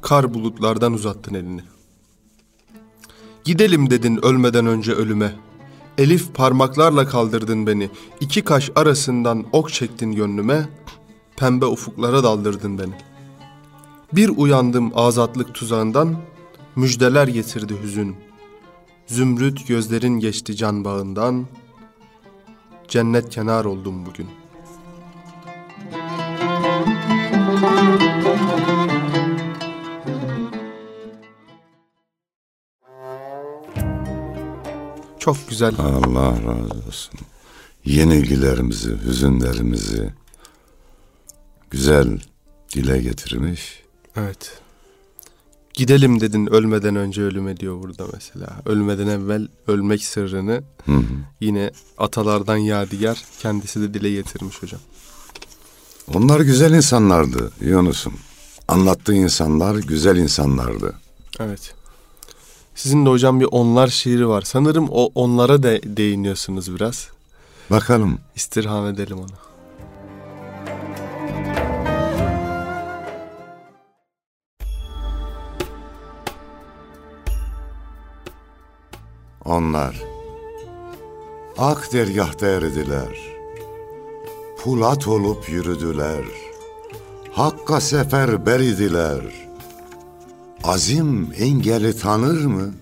kar 0.00 0.34
bulutlardan 0.34 0.92
uzattın 0.92 1.34
elini. 1.34 1.62
Gidelim 3.44 3.90
dedin 3.90 4.24
ölmeden 4.24 4.66
önce 4.66 4.92
ölüme. 4.92 5.34
Elif 5.98 6.34
parmaklarla 6.34 7.08
kaldırdın 7.08 7.66
beni. 7.66 7.90
İki 8.20 8.42
kaş 8.42 8.70
arasından 8.74 9.44
ok 9.52 9.72
çektin 9.72 10.12
gönlüme. 10.12 10.68
Pembe 11.36 11.66
ufuklara 11.66 12.22
daldırdın 12.22 12.78
beni. 12.78 12.94
Bir 14.12 14.28
uyandım 14.36 14.92
azatlık 14.94 15.54
tuzağından. 15.54 16.16
Müjdeler 16.76 17.28
getirdi 17.28 17.74
hüzün. 17.82 18.16
Zümrüt 19.06 19.68
gözlerin 19.68 20.18
geçti 20.20 20.56
can 20.56 20.84
bağından. 20.84 21.46
Cennet 22.88 23.30
kenar 23.30 23.64
oldum 23.64 24.06
bugün. 24.06 24.28
Çok 35.18 35.48
güzel. 35.48 35.74
Allah 35.78 36.30
razı 36.30 36.86
olsun. 36.88 37.20
Yenilgilerimizi, 37.84 38.96
hüzünlerimizi 39.04 40.10
güzel 41.70 42.20
dile 42.74 43.02
getirmiş. 43.02 43.82
Evet. 44.16 44.61
Gidelim 45.74 46.20
dedin 46.20 46.46
ölmeden 46.46 46.96
önce 46.96 47.22
ölüme 47.22 47.56
diyor 47.56 47.82
burada 47.82 48.04
mesela. 48.12 48.60
Ölmeden 48.66 49.06
evvel 49.06 49.48
ölmek 49.66 50.04
sırrını 50.04 50.62
Hı 50.86 50.92
hı. 50.92 51.02
yine 51.40 51.70
atalardan 51.98 52.56
yadigar 52.56 53.24
kendisi 53.40 53.80
de 53.80 53.94
dile 53.94 54.10
getirmiş 54.10 54.62
hocam. 54.62 54.80
Onlar 56.14 56.40
güzel 56.40 56.72
insanlardı 56.74 57.52
Yunus'um. 57.60 58.14
Anlattığı 58.68 59.14
insanlar 59.14 59.74
güzel 59.74 60.16
insanlardı. 60.16 60.94
Evet. 61.40 61.74
Sizin 62.74 63.06
de 63.06 63.10
hocam 63.10 63.40
bir 63.40 63.48
onlar 63.50 63.88
şiiri 63.88 64.28
var. 64.28 64.42
Sanırım 64.42 64.88
o 64.90 65.10
onlara 65.14 65.62
da 65.62 65.82
değiniyorsunuz 65.96 66.74
biraz. 66.74 67.08
Bakalım 67.70 68.18
İstirham 68.36 68.86
edelim 68.86 69.18
onu. 69.18 69.51
Onlar 79.44 80.04
ak 81.58 81.92
dergahta 81.92 82.46
eridiler. 82.46 83.18
Pulat 84.58 85.08
olup 85.08 85.48
yürüdüler. 85.48 86.24
Hakka 87.32 87.80
seferber 87.80 88.60
idiler. 88.60 89.20
Azim 90.64 91.32
engeli 91.38 91.96
tanır 91.96 92.44
mı? 92.44 92.74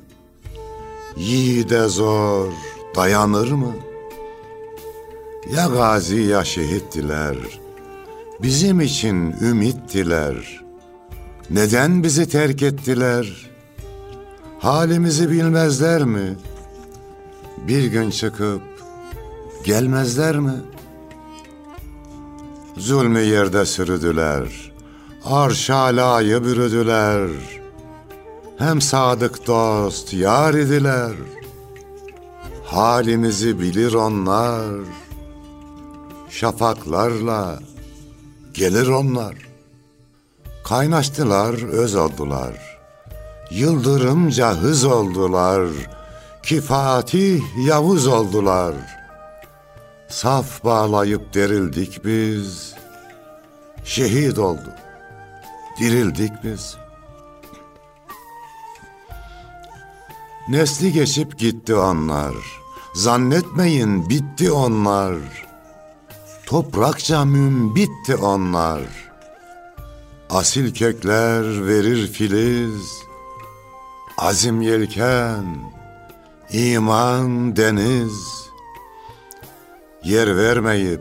Yiğide 1.17 1.89
zor 1.89 2.49
dayanır 2.97 3.53
mı? 3.53 3.75
Ya 5.57 5.67
gazi 5.67 6.17
ya 6.17 6.45
şehittiler. 6.45 7.37
Bizim 8.43 8.81
için 8.81 9.35
ümittiler. 9.43 10.61
Neden 11.51 12.03
bizi 12.03 12.29
terk 12.29 12.63
ettiler? 12.63 13.51
Halimizi 14.59 15.31
bilmezler 15.31 16.05
mi? 16.05 16.37
Bir 17.69 17.85
gün 17.85 18.11
çıkıp 18.11 18.63
gelmezler 19.65 20.39
mi? 20.39 20.55
Zulmü 22.77 23.21
yerde 23.21 23.67
sürüdüler. 23.67 24.73
Arşalayı 25.25 26.45
bürüdüler. 26.45 27.29
Hem 28.59 28.81
sadık 28.81 29.47
dost 29.47 30.13
yar 30.13 30.55
idiler. 30.55 31.13
Halimizi 32.65 33.61
bilir 33.61 33.93
onlar. 33.93 34.81
Şafaklarla 36.31 37.59
gelir 38.55 38.89
onlar. 38.89 39.35
Kaynaştılar, 40.65 41.69
öz 41.73 41.95
oldular. 41.95 42.79
Yıldırımca 43.51 44.55
hız 44.55 44.85
oldular. 44.85 45.69
Ki 46.43 46.61
Yavuz 47.57 48.07
oldular. 48.07 48.75
Saf 50.09 50.65
bağlayıp 50.65 51.35
derildik 51.35 52.05
biz. 52.05 52.75
Şehit 53.85 54.39
oldu. 54.39 54.75
Dirildik 55.81 56.33
biz. 56.45 56.77
Nesli 60.49 60.93
geçip 60.93 61.39
gitti 61.39 61.75
onlar. 61.75 62.35
Zannetmeyin 62.95 64.09
bitti 64.09 64.51
onlar. 64.51 65.17
Toprakça 66.47 67.25
bitti 67.75 68.17
onlar. 68.17 68.81
Asil 70.31 70.75
kökler 70.75 71.67
verir 71.67 72.07
filiz. 72.07 73.01
Azim 74.19 74.61
yelken, 74.61 75.45
iman 76.53 77.57
deniz. 77.57 78.51
Yer 80.05 80.37
vermeyip 80.37 81.01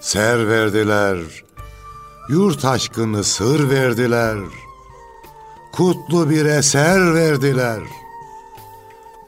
ser 0.00 0.48
verdiler. 0.48 1.18
Yurt 2.28 2.64
aşkını 2.64 3.24
sır 3.24 3.70
verdiler. 3.70 4.38
Kutlu 5.72 6.30
bir 6.30 6.44
eser 6.44 7.14
verdiler. 7.14 7.80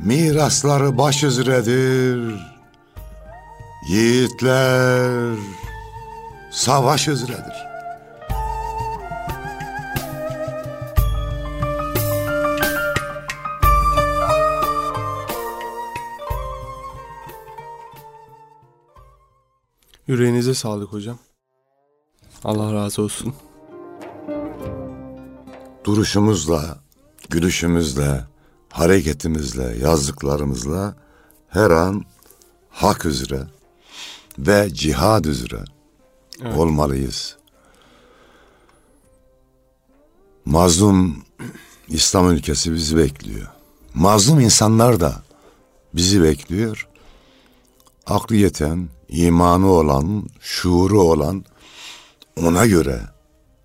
Mirasları 0.01 0.99
baş 0.99 1.23
üzredir. 1.23 2.35
Yiğitler 3.89 5.37
savaş 6.51 7.09
üzredir. 7.09 7.70
Yüreğinize 20.11 20.55
sağlık 20.55 20.93
hocam. 20.93 21.19
Allah 22.45 22.75
razı 22.75 23.03
olsun. 23.03 23.35
Duruşumuzla, 25.85 26.79
gülüşümüzle, 27.29 28.25
hareketimizle, 28.69 29.77
yazdıklarımızla 29.83 30.95
her 31.49 31.71
an 31.71 32.05
hak 32.71 33.07
üzere 33.07 33.43
ve 34.39 34.71
cihad 34.75 35.25
üzere 35.25 35.65
Evet. 36.43 36.57
olmalıyız. 36.59 37.37
Mazlum 40.45 41.25
İslam 41.89 42.31
ülkesi 42.31 42.73
bizi 42.73 42.97
bekliyor. 42.97 43.49
Mazlum 43.95 44.41
insanlar 44.41 45.01
da 45.01 45.23
bizi 45.95 46.23
bekliyor. 46.23 46.89
Aklı 48.07 48.37
yeten, 48.37 48.89
imanı 49.11 49.67
olan, 49.67 50.25
şuuru 50.41 51.03
olan 51.03 51.45
ona 52.37 52.67
göre 52.67 53.01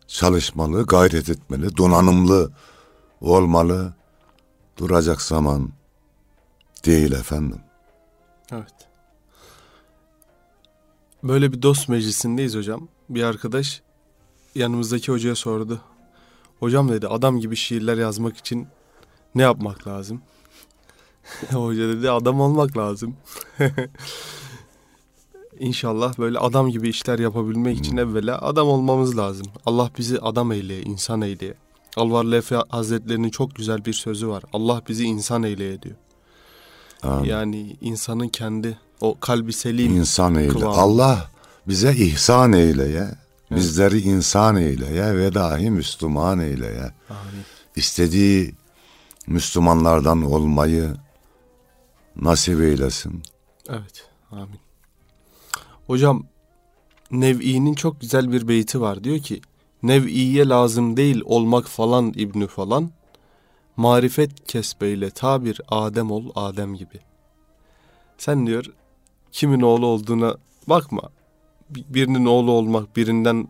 çalışmalı, 0.07 0.85
gayret 0.85 1.29
etmeli, 1.29 1.77
donanımlı 1.77 2.51
olmalı. 3.21 3.93
Duracak 4.77 5.21
zaman 5.21 5.69
değil 6.85 7.11
efendim. 7.11 7.59
Evet. 8.51 8.73
Böyle 11.23 11.51
bir 11.51 11.61
dost 11.61 11.89
meclisindeyiz 11.89 12.55
hocam. 12.55 12.87
Bir 13.09 13.23
arkadaş 13.23 13.81
yanımızdaki 14.55 15.11
hocaya 15.11 15.35
sordu. 15.35 15.81
Hocam 16.59 16.89
dedi 16.89 17.07
adam 17.07 17.39
gibi 17.39 17.55
şiirler 17.55 17.97
yazmak 17.97 18.37
için 18.37 18.67
ne 19.35 19.41
yapmak 19.41 19.87
lazım? 19.87 20.21
Hoca 21.51 21.87
dedi 21.89 22.11
adam 22.11 22.41
olmak 22.41 22.77
lazım. 22.77 23.17
İnşallah 25.59 26.17
böyle 26.19 26.39
adam 26.39 26.69
gibi 26.69 26.89
işler 26.89 27.19
yapabilmek 27.19 27.77
için 27.77 27.97
evvela 27.97 28.41
adam 28.41 28.67
olmamız 28.67 29.17
lazım. 29.17 29.47
Allah 29.65 29.89
bizi 29.97 30.19
adam 30.19 30.51
eyleye, 30.51 30.81
insan 30.81 31.21
eyleye. 31.21 31.53
Alvarlı 31.97 32.35
Efe 32.35 32.55
Hazretleri'nin 32.69 33.29
çok 33.29 33.55
güzel 33.55 33.85
bir 33.85 33.93
sözü 33.93 34.27
var. 34.27 34.43
Allah 34.53 34.81
bizi 34.89 35.03
insan 35.03 35.43
eyleye 35.43 35.81
diyor. 35.81 35.95
Amin. 37.03 37.29
Yani 37.29 37.77
insanın 37.81 38.27
kendi 38.27 38.77
o 39.01 39.19
kalbi 39.19 39.53
selim. 39.53 39.95
İnsan 39.97 40.35
eyle. 40.35 40.49
kıvamı. 40.49 40.75
Allah 40.75 41.29
bize 41.67 41.95
ihsan 41.95 42.53
eyleye, 42.53 43.07
bizleri 43.51 43.99
insan 43.99 44.55
eyleye 44.55 45.15
ve 45.17 45.33
dahi 45.33 45.71
Müslüman 45.71 46.39
eyleye. 46.39 46.93
Amin. 47.09 47.45
İstediği 47.75 48.55
Müslümanlardan 49.27 50.31
olmayı 50.31 50.93
nasip 52.15 52.61
eylesin. 52.61 53.23
Evet. 53.69 54.09
Amin. 54.31 54.64
Hocam 55.87 56.23
Nev'i'nin 57.11 57.73
çok 57.73 58.01
güzel 58.01 58.31
bir 58.31 58.47
beyti 58.47 58.81
var. 58.81 59.03
Diyor 59.03 59.19
ki 59.19 59.41
Nev'iye 59.83 60.47
lazım 60.47 60.97
değil 60.97 61.21
olmak 61.25 61.65
falan 61.67 62.13
İbnü 62.15 62.47
falan. 62.47 62.91
Marifet 63.77 64.47
kesbeyle 64.47 65.09
tabir 65.09 65.61
Adem 65.69 66.11
ol 66.11 66.31
Adem 66.35 66.75
gibi. 66.75 66.99
Sen 68.17 68.47
diyor 68.47 68.65
kimin 69.31 69.61
oğlu 69.61 69.85
olduğuna 69.85 70.35
bakma. 70.67 71.01
Bir- 71.69 71.85
Birinin 71.89 72.25
oğlu 72.25 72.51
olmak, 72.51 72.95
birinden 72.97 73.47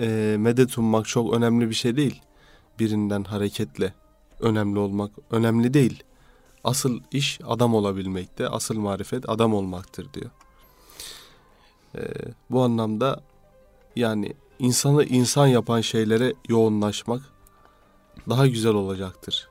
e, 0.00 0.36
medet 0.38 0.78
ummak 0.78 1.06
çok 1.08 1.34
önemli 1.34 1.68
bir 1.68 1.74
şey 1.74 1.96
değil. 1.96 2.22
Birinden 2.78 3.24
hareketle 3.24 3.94
önemli 4.40 4.78
olmak 4.78 5.10
önemli 5.30 5.74
değil. 5.74 6.02
Asıl 6.64 7.00
iş 7.12 7.40
adam 7.46 7.74
olabilmekte, 7.74 8.48
asıl 8.48 8.78
marifet 8.78 9.28
adam 9.28 9.54
olmaktır 9.54 10.12
diyor. 10.14 10.30
Ee, 11.94 12.00
bu 12.50 12.62
anlamda 12.62 13.20
yani 13.96 14.32
insanı 14.58 15.04
insan 15.04 15.46
yapan 15.46 15.80
şeylere 15.80 16.34
yoğunlaşmak 16.48 17.22
daha 18.28 18.46
güzel 18.46 18.72
olacaktır. 18.72 19.48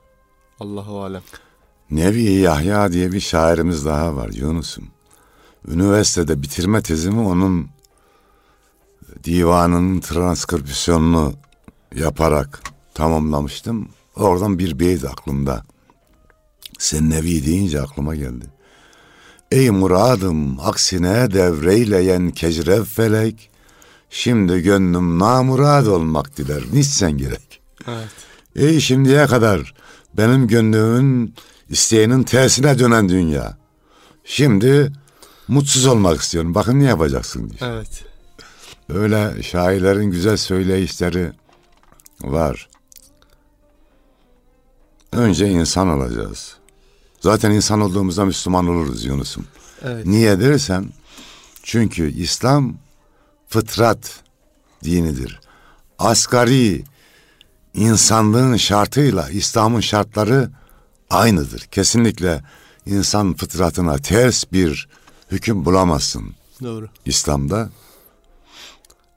Allahu 0.60 1.00
alem. 1.02 1.22
Nevi 1.90 2.22
Yahya 2.24 2.92
diye 2.92 3.12
bir 3.12 3.20
şairimiz 3.20 3.84
daha 3.84 4.16
var 4.16 4.30
Yunus'um. 4.32 4.88
Üniversitede 5.68 6.42
bitirme 6.42 6.82
tezimi 6.82 7.20
onun 7.20 7.68
divanının 9.24 10.00
transkripsiyonunu 10.00 11.32
yaparak 11.94 12.62
tamamlamıştım. 12.94 13.88
Oradan 14.16 14.58
bir 14.58 14.78
beyt 14.78 15.04
aklımda. 15.04 15.62
Sen 16.78 17.10
Nevi 17.10 17.46
deyince 17.46 17.80
aklıma 17.80 18.14
geldi. 18.14 18.46
Ey 19.50 19.70
muradım 19.70 20.60
aksine 20.60 21.30
devreyleyen 21.30 22.30
kecrev 22.30 22.84
felek, 22.84 23.50
şimdi 24.10 24.62
gönlüm 24.62 25.18
namurad 25.18 25.86
olmak 25.86 26.36
diler, 26.36 26.62
niçsen 26.72 27.18
gerek. 27.18 27.60
Evet. 27.88 28.08
Ey 28.56 28.80
şimdiye 28.80 29.26
kadar 29.26 29.74
benim 30.14 30.48
gönlümün 30.48 31.34
isteğinin 31.70 32.22
tersine 32.22 32.78
dönen 32.78 33.08
dünya. 33.08 33.56
Şimdi 34.24 34.92
mutsuz 35.48 35.86
olmak 35.86 36.20
istiyorum. 36.20 36.54
Bakın 36.54 36.80
ne 36.80 36.84
yapacaksın 36.84 37.50
diyor. 37.50 37.72
Evet. 37.72 38.04
Böyle 38.88 39.42
şairlerin 39.42 40.10
güzel 40.10 40.36
söyleyişleri 40.36 41.32
var. 42.20 42.68
Önce 45.12 45.48
insan 45.48 45.88
olacağız. 45.88 46.57
Zaten 47.20 47.50
insan 47.50 47.80
olduğumuzda 47.80 48.24
Müslüman 48.24 48.68
oluruz 48.68 49.04
Yunus'um. 49.04 49.46
Evet. 49.82 50.06
Niye 50.06 50.40
dersen 50.40 50.92
çünkü 51.62 52.12
İslam 52.12 52.76
fıtrat 53.48 54.20
dinidir. 54.84 55.40
Asgari 55.98 56.84
insanlığın 57.74 58.56
şartıyla 58.56 59.28
İslam'ın 59.28 59.80
şartları 59.80 60.50
aynıdır. 61.10 61.60
Kesinlikle 61.60 62.42
insan 62.86 63.34
fıtratına 63.34 63.98
ters 63.98 64.44
bir 64.52 64.88
hüküm 65.30 65.64
bulamazsın 65.64 66.34
Doğru. 66.62 66.88
İslam'da. 67.04 67.70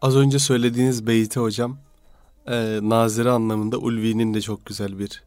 Az 0.02 0.16
önce 0.16 0.40
söylediğiniz 0.40 1.08
beyti 1.08 1.40
hocam 1.40 1.78
e, 2.48 2.80
nazire 2.82 3.30
anlamında 3.30 3.78
Ulvi'nin 3.78 4.34
de 4.34 4.42
çok 4.42 4.66
güzel 4.66 5.00
bir 5.00 5.24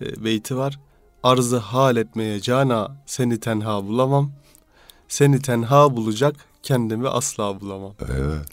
e, 0.00 0.24
beyti 0.24 0.56
var. 0.56 0.78
Arzı 1.22 1.56
hal 1.56 1.96
etmeye 1.96 2.40
cana 2.40 2.96
seni 3.06 3.40
tenha 3.40 3.84
bulamam. 3.86 4.30
Seni 5.08 5.42
tenha 5.42 5.96
bulacak 5.96 6.36
kendimi 6.62 7.08
asla 7.08 7.60
bulamam. 7.60 7.92
Evet. 8.08 8.46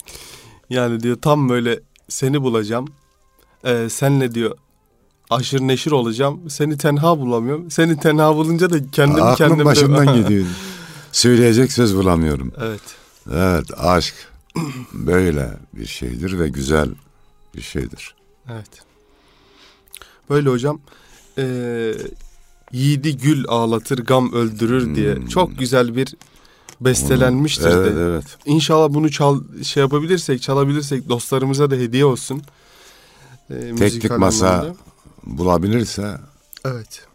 Yani 0.70 1.00
diyor 1.00 1.16
tam 1.22 1.48
böyle 1.48 1.80
seni 2.08 2.42
bulacağım. 2.42 2.88
E, 3.64 3.88
senle 3.88 4.34
diyor 4.34 4.56
aşır 5.30 5.60
neşir 5.60 5.90
olacağım. 5.90 6.50
Seni 6.50 6.78
tenha 6.78 7.18
bulamıyorum. 7.18 7.70
Seni 7.70 8.00
tenha 8.00 8.36
bulunca 8.36 8.70
da 8.70 8.90
kendimi 8.90 9.22
Aklım 9.22 9.48
kendime... 9.48 9.64
başımdan 9.64 10.14
gidiyor. 10.22 10.46
Söyleyecek 11.12 11.72
söz 11.72 11.96
bulamıyorum. 11.96 12.52
Evet. 12.60 12.80
Evet 13.32 13.70
aşk 13.78 14.14
böyle 14.92 15.50
bir 15.72 15.86
şeydir 15.86 16.38
ve 16.38 16.48
güzel 16.48 16.88
bir 17.54 17.60
şeydir. 17.62 18.14
Evet. 18.50 18.70
Böyle 20.30 20.48
hocam 20.50 20.80
eee 21.38 21.94
yiğidi 22.76 23.16
gül 23.16 23.44
ağlatır 23.48 23.98
gam 23.98 24.32
öldürür 24.32 24.94
diye 24.94 25.18
çok 25.28 25.58
güzel 25.58 25.96
bir 25.96 26.14
bestelenmiştir 26.80 27.70
Hmm. 27.72 27.80
Evet 27.80 27.96
de. 27.96 28.00
evet. 28.00 28.24
İnşallah 28.46 28.94
bunu 28.94 29.10
çal 29.10 29.40
şey 29.62 29.80
yapabilirsek, 29.80 30.42
çalabilirsek 30.42 31.08
dostlarımıza 31.08 31.70
da 31.70 31.74
hediye 31.74 32.04
olsun. 32.04 32.42
Eee, 33.50 33.74
Teknik 33.74 34.18
masa 34.18 34.50
anlamda. 34.50 34.76
bulabilirse 35.26 36.16
Evet. 36.64 37.06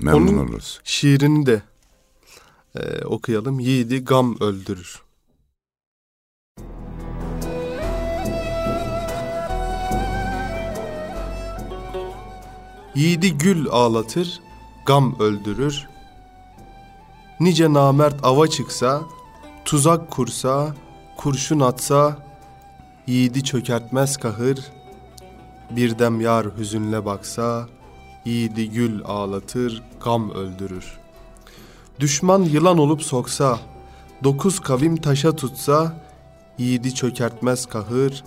memnun 0.00 0.26
Onun- 0.26 0.38
oluruz. 0.48 0.80
Şiirini 0.84 1.46
de 1.46 1.62
eee, 2.76 3.04
okuyalım. 3.04 3.60
Yiğidi 3.60 4.04
gam 4.04 4.36
öldürür. 4.40 5.00
Yiğidi 12.94 13.38
gül 13.38 13.66
ağlatır, 13.70 14.40
gam 14.90 15.16
öldürür. 15.20 15.88
Nice 17.40 17.72
namert 17.72 18.24
ava 18.24 18.48
çıksa, 18.48 19.02
tuzak 19.64 20.10
kursa, 20.10 20.74
kurşun 21.16 21.60
atsa, 21.60 22.16
yiğidi 23.06 23.44
çökertmez 23.44 24.16
kahır. 24.16 24.58
Birdem 25.70 26.20
yar 26.20 26.46
hüzünle 26.58 27.04
baksa, 27.04 27.68
yiğidi 28.24 28.70
gül 28.70 29.04
ağlatır, 29.04 29.82
gam 30.04 30.30
öldürür. 30.30 30.98
Düşman 32.00 32.42
yılan 32.42 32.78
olup 32.78 33.02
soksa, 33.02 33.58
dokuz 34.24 34.60
kavim 34.60 34.96
taşa 34.96 35.36
tutsa, 35.36 36.04
yiğidi 36.58 36.94
çökertmez 36.94 37.66
kahır. 37.66 38.24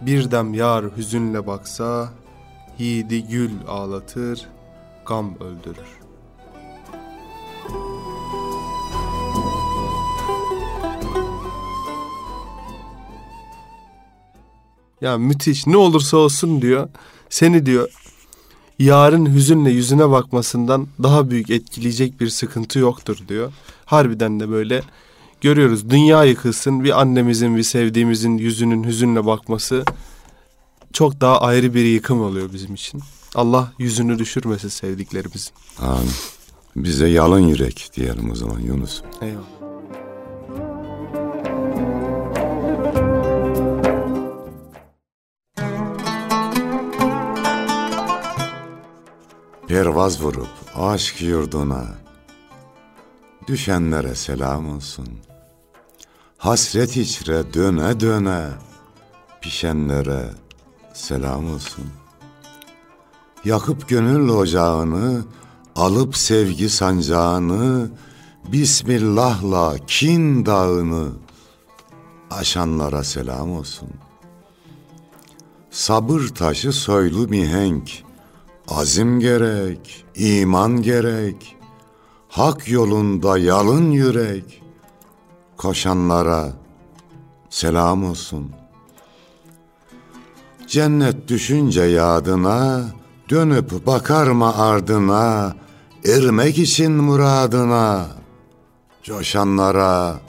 Birdem 0.00 0.54
yar 0.54 0.84
hüzünle 0.96 1.46
baksa, 1.46 2.08
yiğidi 2.78 3.28
gül 3.28 3.52
ağlatır, 3.68 4.48
gam 5.06 5.34
öldürür. 5.40 6.00
Ya 15.00 15.18
müthiş 15.18 15.66
ne 15.66 15.76
olursa 15.76 16.16
olsun 16.16 16.62
diyor. 16.62 16.88
Seni 17.30 17.66
diyor 17.66 17.88
yarın 18.80 19.34
hüzünle 19.34 19.70
yüzüne 19.70 20.10
bakmasından 20.10 20.88
daha 21.02 21.30
büyük 21.30 21.50
etkileyecek 21.50 22.20
bir 22.20 22.28
sıkıntı 22.28 22.78
yoktur 22.78 23.18
diyor. 23.28 23.52
Harbiden 23.84 24.40
de 24.40 24.50
böyle 24.50 24.82
görüyoruz. 25.40 25.90
Dünya 25.90 26.24
yıkılsın 26.24 26.84
bir 26.84 27.00
annemizin 27.00 27.56
bir 27.56 27.62
sevdiğimizin 27.62 28.38
yüzünün 28.38 28.84
hüzünle 28.84 29.26
bakması 29.26 29.84
çok 30.92 31.20
daha 31.20 31.40
ayrı 31.40 31.74
bir 31.74 31.84
yıkım 31.84 32.22
oluyor 32.22 32.52
bizim 32.52 32.74
için. 32.74 33.00
Allah 33.34 33.72
yüzünü 33.78 34.18
düşürmesin 34.18 34.68
sevdiklerimizin. 34.68 35.52
Amin. 35.78 36.10
Bize 36.76 37.06
yalın 37.06 37.40
yürek 37.40 37.90
diyelim 37.96 38.30
o 38.30 38.34
zaman 38.34 38.60
Yunus. 38.60 39.02
Eyvallah. 39.22 39.60
Pervaz 49.68 50.22
vurup 50.22 50.48
aşk 50.76 51.22
yurduna 51.22 51.86
Düşenlere 53.46 54.14
selam 54.14 54.74
olsun 54.76 55.08
Hasret 56.38 56.96
içre 56.96 57.54
döne 57.54 58.00
döne 58.00 58.48
Pişenlere 59.40 60.30
selam 60.94 61.54
olsun 61.54 61.99
Yakıp 63.44 63.88
gönül 63.88 64.28
ocağını 64.28 65.24
Alıp 65.76 66.16
sevgi 66.16 66.68
sancağını 66.68 67.90
Bismillah'la 68.52 69.76
kin 69.86 70.46
dağını 70.46 71.08
Aşanlara 72.30 73.04
selam 73.04 73.52
olsun 73.52 73.88
Sabır 75.70 76.20
taşı 76.20 76.72
soylu 76.72 77.28
mihenk 77.28 78.04
Azim 78.70 79.20
gerek, 79.20 80.04
iman 80.14 80.82
gerek, 80.82 81.56
hak 82.28 82.68
yolunda 82.68 83.38
yalın 83.38 83.90
yürek, 83.90 84.62
koşanlara 85.56 86.52
selam 87.48 88.04
olsun. 88.04 88.50
Cennet 90.66 91.28
düşünce 91.28 91.82
yadına, 91.82 92.86
dönüp 93.30 93.86
bakar 93.86 94.26
mı 94.26 94.56
ardına, 94.56 95.54
ermek 96.04 96.58
için 96.58 96.92
muradına, 96.92 98.06
coşanlara 99.02 100.20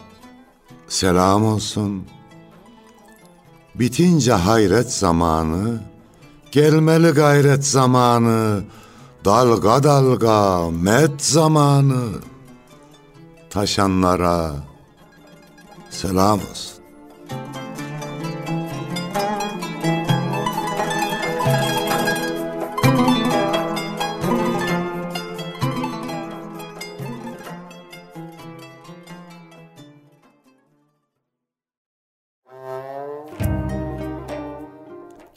selam 0.88 1.46
olsun. 1.46 2.04
Bitince 3.76 4.34
hayret 4.34 4.94
zamanı, 4.94 5.92
Gelmeli 6.52 7.12
gayret 7.12 7.66
zamanı, 7.66 8.64
dalga 9.26 9.84
dalga 9.84 10.70
met 10.72 11.22
zamanı. 11.22 12.04
Taşanlara 13.50 14.52
selam 15.90 16.40
olsun. 16.40 16.81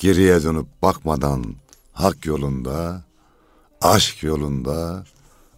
Geriye 0.04 0.42
dönüp 0.42 0.66
bakmadan 0.82 1.44
hak 1.92 2.26
yolunda, 2.26 3.04
aşk 3.80 4.22
yolunda 4.22 5.04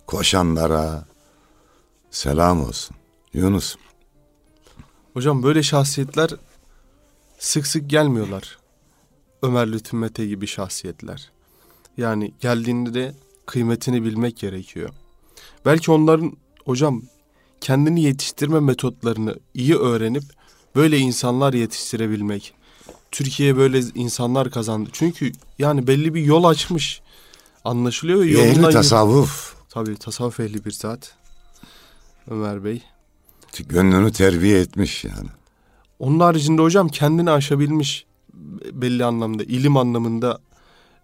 koşanlara 0.07 1.05
selam 2.11 2.65
olsun. 2.65 2.97
Yunus. 3.33 3.77
Hocam 5.15 5.43
böyle 5.43 5.63
şahsiyetler 5.63 6.31
sık 7.39 7.67
sık 7.67 7.91
gelmiyorlar. 7.91 8.59
Ömer 9.43 9.73
Lütfü 9.73 9.97
Mete 9.97 10.27
gibi 10.27 10.47
şahsiyetler. 10.47 11.31
Yani 11.97 12.35
geldiğinde 12.41 12.95
de 12.95 13.15
kıymetini 13.47 14.05
bilmek 14.05 14.37
gerekiyor. 14.37 14.91
Belki 15.65 15.91
onların 15.91 16.37
hocam 16.65 17.03
kendini 17.61 18.03
yetiştirme 18.03 18.61
metotlarını 18.61 19.37
iyi 19.55 19.77
öğrenip 19.77 20.25
böyle 20.77 20.99
insanlar 20.99 21.53
yetiştirebilmek. 21.55 22.55
Türkiye 23.11 23.57
böyle 23.57 23.81
insanlar 23.95 24.51
kazandı. 24.51 24.91
Çünkü 24.93 25.33
yani 25.59 25.87
belli 25.87 26.15
bir 26.15 26.23
yol 26.23 26.45
açmış. 26.45 27.01
Anlaşılıyor 27.65 28.21
ve 28.21 28.25
Ehli 28.25 28.49
yolundan... 28.49 28.71
tasavvuf. 28.71 29.55
Tabii 29.69 29.97
tasavvuf 29.97 30.41
ehli 30.41 30.65
bir 30.65 30.71
zat. 30.71 31.15
Ömer 32.31 32.65
Bey. 32.65 32.83
Gönlünü 33.69 34.13
terbiye 34.13 34.61
etmiş 34.61 35.05
yani. 35.05 35.29
Onun 35.99 36.21
haricinde 36.21 36.63
hocam 36.63 36.89
kendini 36.89 37.31
aşabilmiş 37.31 38.07
belli 38.73 39.05
anlamda, 39.05 39.45
ilim 39.45 39.77
anlamında 39.77 40.39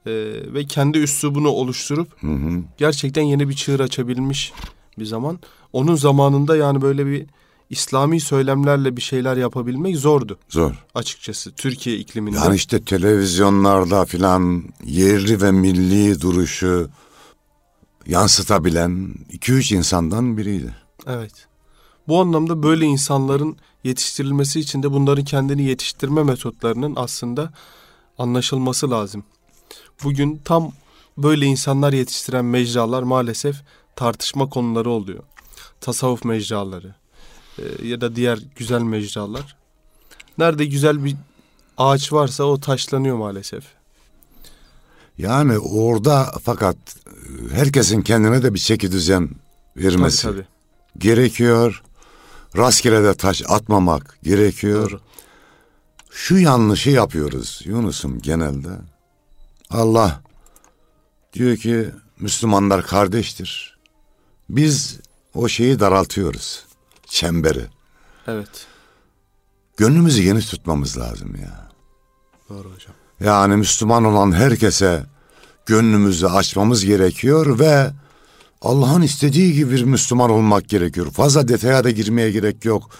e, 0.06 0.12
ve 0.54 0.64
kendi 0.64 0.98
üslubunu 0.98 1.48
oluşturup 1.48 2.22
Hı 2.22 2.26
hı. 2.26 2.62
gerçekten 2.78 3.22
yeni 3.22 3.48
bir 3.48 3.54
çığır 3.54 3.80
açabilmiş 3.80 4.52
bir 4.98 5.04
zaman. 5.04 5.38
Onun 5.72 5.94
zamanında 5.94 6.56
yani 6.56 6.82
böyle 6.82 7.06
bir 7.06 7.26
İslami 7.72 8.20
söylemlerle 8.20 8.96
bir 8.96 9.02
şeyler 9.02 9.36
yapabilmek 9.36 9.96
zordu 9.96 10.38
Zor. 10.48 10.72
açıkçası 10.94 11.52
Türkiye 11.52 11.96
ikliminde. 11.96 12.36
Yani 12.36 12.56
işte 12.56 12.84
televizyonlarda 12.84 14.04
filan 14.04 14.64
yerli 14.84 15.42
ve 15.42 15.50
milli 15.50 16.20
duruşu 16.20 16.90
yansıtabilen 18.06 19.14
iki 19.32 19.52
üç 19.52 19.72
insandan 19.72 20.36
biriydi. 20.36 20.74
Evet. 21.06 21.46
Bu 22.08 22.20
anlamda 22.20 22.62
böyle 22.62 22.84
insanların 22.84 23.56
yetiştirilmesi 23.84 24.60
için 24.60 24.82
de 24.82 24.92
bunların 24.92 25.24
kendini 25.24 25.62
yetiştirme 25.62 26.22
metotlarının 26.22 26.92
aslında 26.96 27.52
anlaşılması 28.18 28.90
lazım. 28.90 29.24
Bugün 30.04 30.40
tam 30.44 30.72
böyle 31.18 31.46
insanlar 31.46 31.92
yetiştiren 31.92 32.44
mecralar 32.44 33.02
maalesef 33.02 33.56
tartışma 33.96 34.48
konuları 34.48 34.90
oluyor. 34.90 35.22
Tasavvuf 35.80 36.24
mecraları 36.24 37.01
e, 37.58 37.86
ya 37.86 38.00
da 38.00 38.16
diğer 38.16 38.38
güzel 38.56 38.82
mecralar. 38.82 39.56
Nerede 40.38 40.64
güzel 40.64 41.04
bir 41.04 41.16
ağaç 41.78 42.12
varsa 42.12 42.44
o 42.44 42.60
taşlanıyor 42.60 43.16
maalesef. 43.16 43.64
Yani 45.18 45.58
orada 45.58 46.32
fakat 46.42 46.76
herkesin 47.52 48.02
kendine 48.02 48.42
de 48.42 48.54
bir 48.54 48.58
çeki 48.58 48.92
düzen 48.92 49.30
vermesi 49.76 50.22
Tabii 50.22 50.34
tabii. 50.34 50.46
gerekiyor. 50.98 51.82
Rastgele 52.56 53.04
de 53.04 53.14
taş 53.14 53.42
atmamak 53.48 54.18
gerekiyor. 54.22 54.90
Doğru. 54.90 55.00
Şu 56.10 56.38
yanlışı 56.38 56.90
yapıyoruz 56.90 57.60
Yunus'um 57.64 58.18
genelde. 58.20 58.68
Allah 59.70 60.20
diyor 61.32 61.56
ki 61.56 61.90
Müslümanlar 62.20 62.86
kardeştir. 62.86 63.78
Biz 64.48 64.98
o 65.34 65.48
şeyi 65.48 65.80
daraltıyoruz. 65.80 66.64
Çemberi. 67.12 67.66
Evet. 68.26 68.66
Gönlümüzü 69.76 70.22
geniş 70.22 70.46
tutmamız 70.46 70.98
lazım 70.98 71.34
ya. 71.34 71.68
Doğru 72.48 72.74
hocam. 72.74 72.94
Yani 73.20 73.56
Müslüman 73.56 74.04
olan 74.04 74.32
herkese 74.32 75.06
gönlümüzü 75.66 76.26
açmamız 76.26 76.84
gerekiyor 76.84 77.58
ve 77.58 77.90
Allah'ın 78.62 79.02
istediği 79.02 79.52
gibi 79.52 79.70
bir 79.70 79.84
Müslüman 79.84 80.30
olmak 80.30 80.68
gerekiyor. 80.68 81.10
Fazla 81.10 81.48
detaya 81.48 81.84
da 81.84 81.90
girmeye 81.90 82.30
gerek 82.30 82.64
yok. 82.64 82.90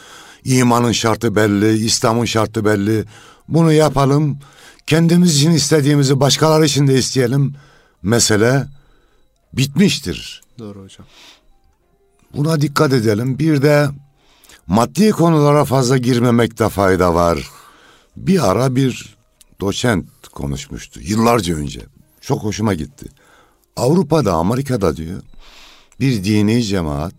İmanın 0.44 0.92
şartı 0.92 1.36
belli, 1.36 1.84
İslam'ın 1.86 2.24
şartı 2.24 2.64
belli. 2.64 3.04
Bunu 3.48 3.72
yapalım. 3.72 4.38
Kendimiz 4.86 5.36
için 5.36 5.50
istediğimizi 5.50 6.20
başkaları 6.20 6.64
için 6.64 6.86
de 6.86 6.94
isteyelim. 6.94 7.54
Mesele 8.02 8.66
bitmiştir. 9.52 10.42
Doğru 10.58 10.82
hocam. 10.82 11.06
Buna 12.36 12.60
dikkat 12.60 12.92
edelim. 12.92 13.38
Bir 13.38 13.62
de 13.62 13.88
maddi 14.72 15.10
konulara 15.10 15.64
fazla 15.64 15.96
girmemekte 15.96 16.68
fayda 16.68 17.14
var. 17.14 17.50
Bir 18.16 18.50
ara 18.50 18.76
bir 18.76 19.16
doçent 19.60 20.06
konuşmuştu 20.32 21.00
yıllarca 21.02 21.54
önce. 21.54 21.80
Çok 22.20 22.42
hoşuma 22.42 22.74
gitti. 22.74 23.06
Avrupa'da, 23.76 24.32
Amerika'da 24.32 24.96
diyor 24.96 25.22
bir 26.00 26.24
dini 26.24 26.62
cemaat 26.62 27.14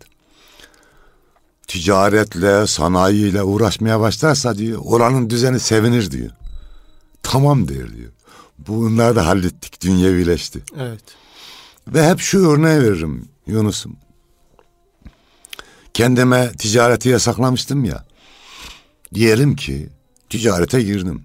ticaretle, 1.66 2.66
sanayiyle 2.66 3.42
uğraşmaya 3.42 4.00
başlarsa 4.00 4.58
diyor 4.58 4.80
oranın 4.84 5.30
düzeni 5.30 5.60
sevinir 5.60 6.10
diyor. 6.10 6.30
Tamam 7.22 7.68
der 7.68 7.96
diyor. 7.96 8.12
Bunları 8.58 9.16
da 9.16 9.26
hallettik, 9.26 9.82
dünyevileşti. 9.82 10.62
Evet. 10.78 11.04
Ve 11.88 12.08
hep 12.08 12.20
şu 12.20 12.48
örneği 12.48 12.80
veririm 12.80 13.28
Yunus'um. 13.46 14.03
Kendime 15.94 16.52
ticareti 16.52 17.08
yasaklamıştım 17.08 17.84
ya. 17.84 18.04
Diyelim 19.14 19.56
ki 19.56 19.88
ticarete 20.30 20.82
girdim. 20.82 21.24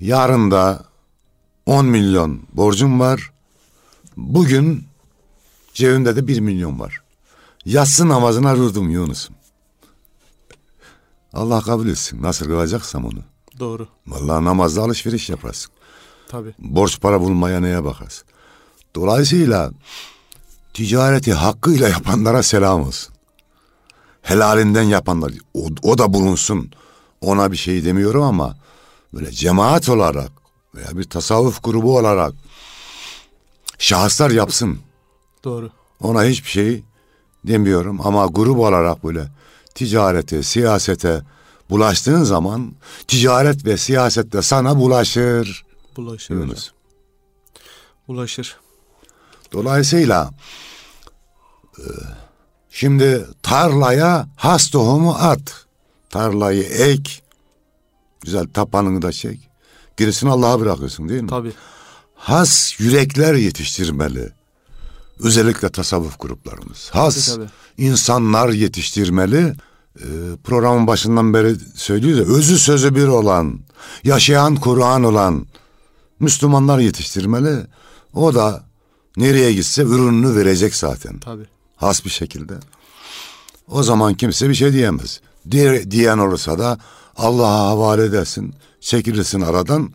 Yarın 0.00 0.50
da 0.50 0.84
10 1.66 1.86
milyon 1.86 2.42
borcum 2.52 3.00
var. 3.00 3.32
Bugün 4.16 4.84
cebimde 5.74 6.16
de 6.16 6.28
1 6.28 6.40
milyon 6.40 6.80
var. 6.80 7.02
Yatsı 7.64 8.08
namazına 8.08 8.56
durdum 8.56 8.90
Yunus'um. 8.90 9.34
Allah 11.32 11.60
kabul 11.60 11.88
etsin. 11.88 12.22
Nasıl 12.22 12.46
kılacaksam 12.46 13.04
onu. 13.04 13.20
Doğru. 13.58 13.88
Vallahi 14.06 14.44
namazda 14.44 14.82
alışveriş 14.82 15.30
yaparsın. 15.30 15.72
Tabii. 16.28 16.54
Borç 16.58 17.00
para 17.00 17.20
bulmaya 17.20 17.60
neye 17.60 17.84
bakarsın. 17.84 18.28
Dolayısıyla 18.94 19.72
ticareti 20.74 21.32
hakkıyla 21.32 21.88
yapanlara 21.88 22.42
selam 22.42 22.82
olsun. 22.82 23.13
Helalinden 24.24 24.82
yapanlar 24.82 25.32
o, 25.54 25.68
o 25.82 25.98
da 25.98 26.12
bulunsun. 26.12 26.70
Ona 27.20 27.52
bir 27.52 27.56
şey 27.56 27.84
demiyorum 27.84 28.22
ama 28.22 28.56
böyle 29.14 29.30
cemaat 29.30 29.88
olarak 29.88 30.32
veya 30.74 30.98
bir 30.98 31.04
tasavvuf 31.04 31.64
grubu 31.64 31.98
olarak 31.98 32.32
şahıslar 33.78 34.30
yapsın. 34.30 34.78
Doğru. 35.44 35.70
Ona 36.00 36.24
hiçbir 36.24 36.50
şey 36.50 36.82
demiyorum 37.44 38.00
ama 38.06 38.26
grup 38.26 38.58
olarak 38.58 39.04
böyle 39.04 39.26
ticarete, 39.74 40.42
siyasete 40.42 41.22
bulaştığın 41.70 42.24
zaman 42.24 42.72
ticaret 43.08 43.64
ve 43.64 43.76
siyaset 43.76 44.32
de 44.32 44.42
sana 44.42 44.78
bulaşır. 44.78 45.64
Bulaşır 45.96 46.34
Yunus. 46.34 46.48
hocam. 46.50 46.74
Bulaşır. 48.08 48.56
Dolayısıyla 49.52 50.30
e, 51.78 51.84
şimdi 52.74 53.26
tarlaya 53.42 54.28
has 54.36 54.70
tohumu 54.70 55.14
at. 55.14 55.66
Tarlayı 56.10 56.62
ek. 56.62 57.10
Güzel 58.20 58.46
tapanını 58.46 59.02
da 59.02 59.12
çek. 59.12 59.48
Gerisini 59.96 60.30
Allah'a 60.30 60.60
bırakıyorsun 60.60 61.08
değil 61.08 61.22
mi? 61.22 61.28
Tabii. 61.28 61.52
Has 62.14 62.80
yürekler 62.80 63.34
yetiştirmeli. 63.34 64.32
Özellikle 65.20 65.68
tasavvuf 65.68 66.20
gruplarımız. 66.20 66.90
Has 66.92 67.26
Tabii, 67.26 67.36
tabii. 67.36 67.50
insanlar 67.86 68.48
yetiştirmeli. 68.48 69.54
Ee, 70.00 70.04
programın 70.44 70.86
başından 70.86 71.34
beri 71.34 71.56
söylüyor 71.74 72.18
ya 72.18 72.34
özü 72.34 72.58
sözü 72.58 72.94
bir 72.94 73.06
olan, 73.06 73.60
yaşayan 74.04 74.56
Kur'an 74.56 75.04
olan 75.04 75.46
Müslümanlar 76.20 76.78
yetiştirmeli. 76.78 77.66
O 78.14 78.34
da 78.34 78.64
nereye 79.16 79.52
gitse 79.52 79.82
ürününü 79.82 80.36
verecek 80.36 80.74
zaten. 80.74 81.18
Tabii. 81.18 81.53
Has 81.84 82.04
bir 82.04 82.10
şekilde. 82.10 82.54
O 83.68 83.82
zaman 83.82 84.14
kimse 84.14 84.48
bir 84.48 84.54
şey 84.54 84.72
diyemez. 84.72 85.20
Diye, 85.50 85.90
diyen 85.90 86.18
olursa 86.18 86.58
da 86.58 86.78
Allah'a 87.16 87.66
havale 87.66 88.04
edersin. 88.04 88.54
Çekilirsin 88.80 89.40
aradan. 89.40 89.92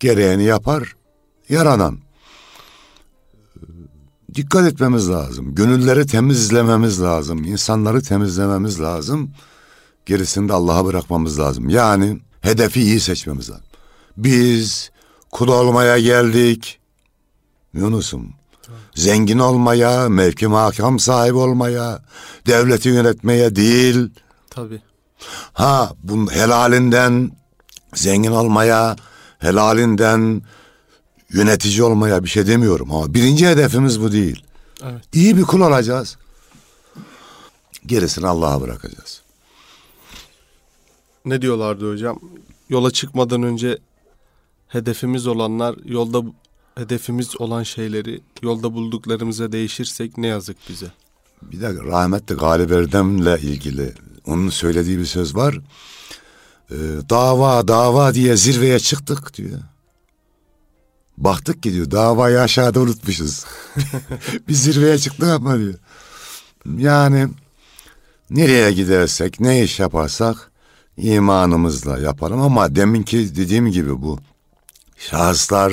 Gereğini 0.00 0.44
yapar. 0.44 0.96
Yaradan. 1.48 1.98
Dikkat 4.34 4.72
etmemiz 4.72 5.10
lazım. 5.10 5.54
Gönülleri 5.54 6.06
temizlememiz 6.06 7.02
lazım. 7.02 7.44
insanları 7.44 8.02
temizlememiz 8.02 8.80
lazım. 8.80 9.30
Gerisini 10.06 10.48
de 10.48 10.52
Allah'a 10.52 10.84
bırakmamız 10.84 11.38
lazım. 11.38 11.68
Yani 11.68 12.20
hedefi 12.40 12.80
iyi 12.80 13.00
seçmemiz 13.00 13.50
lazım. 13.50 13.64
Biz 14.16 14.90
kul 15.32 15.48
olmaya 15.48 15.98
geldik. 15.98 16.80
Yunus'um. 17.74 18.34
Zengin 18.96 19.38
olmaya, 19.38 20.08
mevki 20.08 20.46
makam 20.46 20.98
sahibi 20.98 21.36
olmaya, 21.36 22.02
devleti 22.46 22.88
yönetmeye 22.88 23.56
değil. 23.56 24.10
Tabii. 24.50 24.82
Ha 25.52 25.92
bunun 26.02 26.26
helalinden 26.26 27.30
zengin 27.94 28.32
olmaya, 28.32 28.96
helalinden 29.38 30.42
yönetici 31.30 31.82
olmaya 31.82 32.24
bir 32.24 32.28
şey 32.28 32.46
demiyorum 32.46 32.92
ama 32.94 33.14
birinci 33.14 33.46
hedefimiz 33.46 34.00
bu 34.00 34.12
değil. 34.12 34.44
Evet. 34.82 35.04
İyi 35.12 35.36
bir 35.36 35.42
kul 35.42 35.60
olacağız. 35.60 36.16
Gerisini 37.86 38.26
Allah'a 38.26 38.60
bırakacağız. 38.60 39.22
Ne 41.24 41.42
diyorlardı 41.42 41.92
hocam? 41.92 42.20
Yola 42.68 42.90
çıkmadan 42.90 43.42
önce 43.42 43.78
hedefimiz 44.68 45.26
olanlar 45.26 45.76
yolda 45.84 46.22
hedefimiz 46.76 47.40
olan 47.40 47.62
şeyleri 47.62 48.20
yolda 48.42 48.74
bulduklarımıza 48.74 49.52
değişirsek 49.52 50.18
ne 50.18 50.26
yazık 50.26 50.56
bize. 50.68 50.86
Bir 51.42 51.60
de 51.60 51.74
rahmetli 51.74 52.34
Galip 52.34 52.72
Erdem'le 52.72 53.36
ilgili 53.36 53.94
onun 54.26 54.48
söylediği 54.48 54.98
bir 54.98 55.04
söz 55.04 55.36
var. 55.36 55.60
Ee, 56.70 56.74
dava 57.10 57.68
dava 57.68 58.14
diye 58.14 58.36
zirveye 58.36 58.78
çıktık 58.78 59.36
diyor. 59.36 59.60
Baktık 61.18 61.62
ki 61.62 61.72
diyor 61.72 61.90
davayı 61.90 62.40
aşağıda 62.40 62.80
unutmuşuz. 62.80 63.44
Biz 64.48 64.62
zirveye 64.62 64.98
çıktık 64.98 65.28
ama 65.28 65.58
diyor. 65.58 65.74
Yani 66.78 67.28
nereye 68.30 68.72
gidersek 68.72 69.40
ne 69.40 69.62
iş 69.62 69.80
yaparsak 69.80 70.50
imanımızla 70.96 71.98
yapalım 71.98 72.40
ama 72.40 72.76
deminki 72.76 73.36
dediğim 73.36 73.66
gibi 73.66 74.02
bu 74.02 74.18
şahıslar 74.96 75.72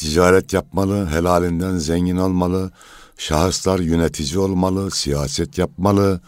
ticaret 0.00 0.52
yapmalı, 0.52 1.06
helalinden 1.06 1.78
zengin 1.78 2.16
olmalı, 2.16 2.70
şahıslar 3.18 3.78
yönetici 3.78 4.38
olmalı, 4.38 4.90
siyaset 4.90 5.58
yapmalı, 5.58 6.20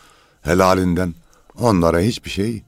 helalinden 0.43 1.15
onlara 1.59 2.01
hiçbir 2.01 2.31
şey 2.31 2.63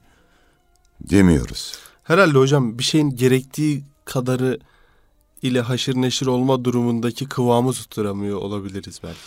demiyoruz. 1.01 1.73
Herhalde 2.03 2.37
hocam 2.37 2.79
bir 2.79 2.83
şeyin 2.83 3.09
gerektiği 3.15 3.83
kadarı 4.05 4.59
ile 5.41 5.61
haşır 5.61 5.95
neşir 5.95 6.25
olma 6.27 6.65
durumundaki 6.65 7.25
kıvamı 7.25 7.71
tutturamıyor 7.73 8.37
olabiliriz 8.37 8.99
belki. 9.03 9.19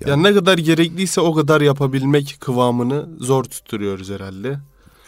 Ya- 0.00 0.08
Yani 0.08 0.22
ne 0.22 0.34
kadar 0.34 0.58
gerekliyse 0.58 1.20
o 1.20 1.34
kadar 1.34 1.60
yapabilmek 1.60 2.36
kıvamını 2.40 3.06
zor 3.20 3.44
tutturuyoruz 3.44 4.10
herhalde. 4.10 4.58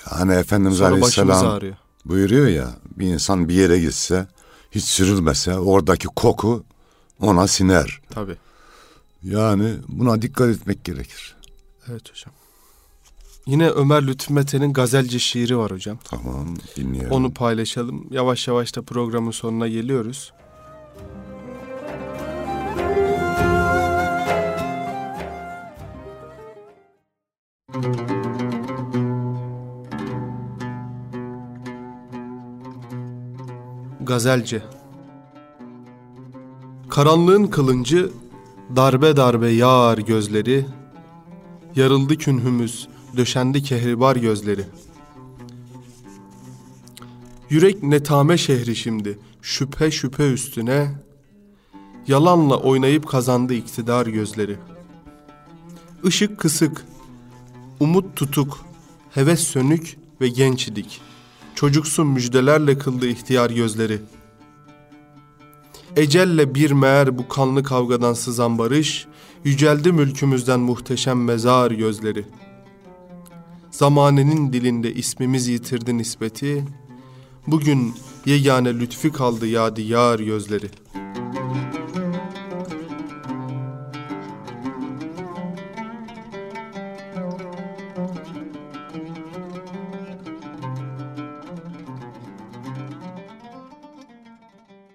Hani 0.04 0.32
Efendimiz 0.34 0.78
Sonra 0.78 0.88
Aleyhisselam 0.88 1.60
buyuruyor 2.04 2.46
ya 2.48 2.70
bir 2.96 3.06
insan 3.06 3.48
bir 3.48 3.54
yere 3.54 3.78
gitse 3.80 4.26
hiç 4.70 4.84
sürülmese 4.84 5.58
oradaki 5.58 6.06
koku 6.06 6.64
ona 7.20 7.46
siner. 7.46 8.00
Tabii. 8.10 8.36
Yani 9.22 9.74
buna 9.88 10.22
dikkat 10.22 10.48
etmek 10.48 10.84
gerekir. 10.84 11.36
Evet 11.88 12.10
hocam. 12.10 12.34
Yine 13.46 13.70
Ömer 13.70 14.06
Lütfü 14.06 14.34
Mete'nin 14.34 14.72
Gazelci 14.72 15.20
şiiri 15.20 15.58
var 15.58 15.70
hocam. 15.70 15.98
Tamam 16.04 16.56
dinleyelim. 16.76 17.10
Onu 17.10 17.34
paylaşalım. 17.34 18.06
Yavaş 18.10 18.48
yavaş 18.48 18.76
da 18.76 18.82
programın 18.82 19.30
sonuna 19.30 19.68
geliyoruz. 19.68 20.32
Gazelci 34.18 34.62
Karanlığın 36.88 37.46
kılıncı 37.46 38.10
darbe 38.76 39.16
darbe 39.16 39.48
yağar 39.48 39.98
gözleri 39.98 40.66
Yarıldı 41.76 42.16
künhümüz, 42.16 42.88
döşendi 43.16 43.62
kehribar 43.62 44.16
gözleri 44.16 44.64
Yürek 47.50 47.82
netame 47.82 48.38
şehri 48.38 48.76
şimdi, 48.76 49.18
şüphe 49.42 49.90
şüphe 49.90 50.32
üstüne, 50.32 50.90
yalanla 52.08 52.56
oynayıp 52.56 53.08
kazandı 53.08 53.54
iktidar 53.54 54.06
gözleri. 54.06 54.56
Işık 56.04 56.38
kısık, 56.38 56.84
umut 57.80 58.16
tutuk, 58.16 58.64
heves 59.10 59.40
sönük 59.40 59.96
ve 60.20 60.28
genç 60.28 60.68
idik. 60.68 61.07
Çocuksu 61.58 62.04
müjdelerle 62.04 62.78
kıldı 62.78 63.08
ihtiyar 63.08 63.50
gözleri. 63.50 64.00
Ecelle 65.96 66.54
bir 66.54 66.70
meğer 66.70 67.18
bu 67.18 67.28
kanlı 67.28 67.62
kavgadan 67.62 68.12
sızan 68.12 68.58
barış, 68.58 69.06
yüceldi 69.44 69.92
mülkümüzden 69.92 70.60
muhteşem 70.60 71.24
mezar 71.24 71.70
gözleri. 71.70 72.24
Zamanenin 73.70 74.52
dilinde 74.52 74.94
ismimiz 74.94 75.48
yitirdi 75.48 75.98
nispeti, 75.98 76.64
Bugün 77.46 77.94
yegane 78.26 78.80
lütfi 78.80 79.12
kaldı 79.12 79.46
yadigar 79.46 80.18
gözleri. 80.18 80.70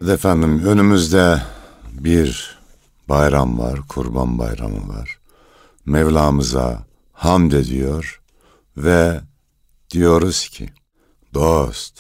Efendim 0.10 0.66
önümüzde 0.66 1.42
bir 1.92 2.58
bayram 3.10 3.60
var, 3.60 3.80
kurban 3.88 4.38
bayramı 4.38 4.90
var. 4.90 5.20
Mevlamıza 5.86 6.86
hamd 7.14 7.52
ediyor 7.52 8.22
ve 8.78 9.22
diyoruz 9.92 10.48
ki 10.50 10.70
dost 11.34 12.00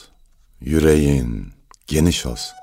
yüreğin 0.59 1.53
geniş 1.87 2.25
olsun. 2.25 2.55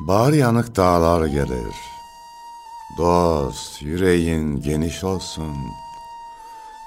Bahar 0.00 0.32
yanık 0.32 0.76
dağlar 0.76 1.26
gelir. 1.26 1.74
Dost 2.98 3.82
yüreğin 3.82 4.60
geniş 4.60 5.04
olsun. 5.04 5.56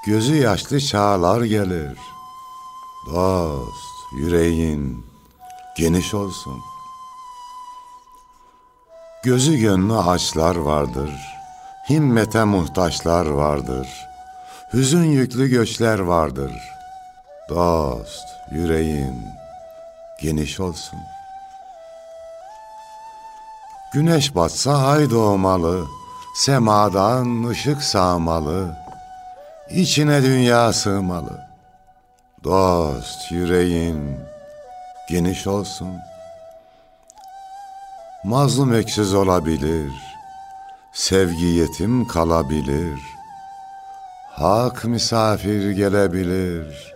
Gözü 0.06 0.36
yaşlı 0.36 0.80
çağlar 0.80 1.42
gelir. 1.42 2.15
Dost 3.06 4.14
yüreğin 4.14 5.06
geniş 5.78 6.14
olsun. 6.14 6.62
Gözü 9.24 9.58
gönlü 9.58 9.98
açlar 9.98 10.56
vardır. 10.56 11.12
Himmete 11.90 12.44
muhtaçlar 12.44 13.26
vardır. 13.26 13.88
Hüzün 14.74 15.04
yüklü 15.04 15.48
göçler 15.48 16.00
vardır. 16.00 16.52
Dost 17.50 18.28
yüreğin 18.52 19.28
geniş 20.22 20.60
olsun. 20.60 21.00
Güneş 23.94 24.36
batsa 24.36 24.78
ay 24.78 25.10
doğmalı, 25.10 25.86
semadan 26.36 27.48
ışık 27.48 27.84
sağmalı, 27.84 28.78
içine 29.70 30.24
dünya 30.24 30.74
sığmalı. 30.74 31.45
Dost 32.46 33.32
yüreğin 33.32 34.20
geniş 35.10 35.48
olsun. 35.48 35.98
Mazlum 38.24 38.74
öksüz 38.74 39.14
olabilir, 39.14 39.92
sevgi 40.94 41.46
yetim 41.46 42.08
kalabilir. 42.08 43.00
Hak 44.32 44.86
misafir 44.86 45.72
gelebilir. 45.72 46.94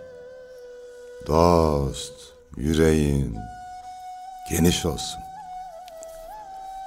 Dost 1.26 2.14
yüreğin 2.56 3.38
geniş 4.50 4.86
olsun. 4.86 5.20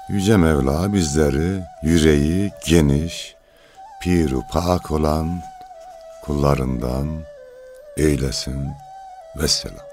Yüce 0.09 0.37
Mevla 0.37 0.93
bizleri 0.93 1.63
yüreği 1.83 2.51
geniş, 2.67 3.35
piru 4.01 4.41
pak 4.51 4.91
olan 4.91 5.41
kullarından 6.25 7.32
eylesin. 7.97 8.71
Vesselam. 9.35 9.92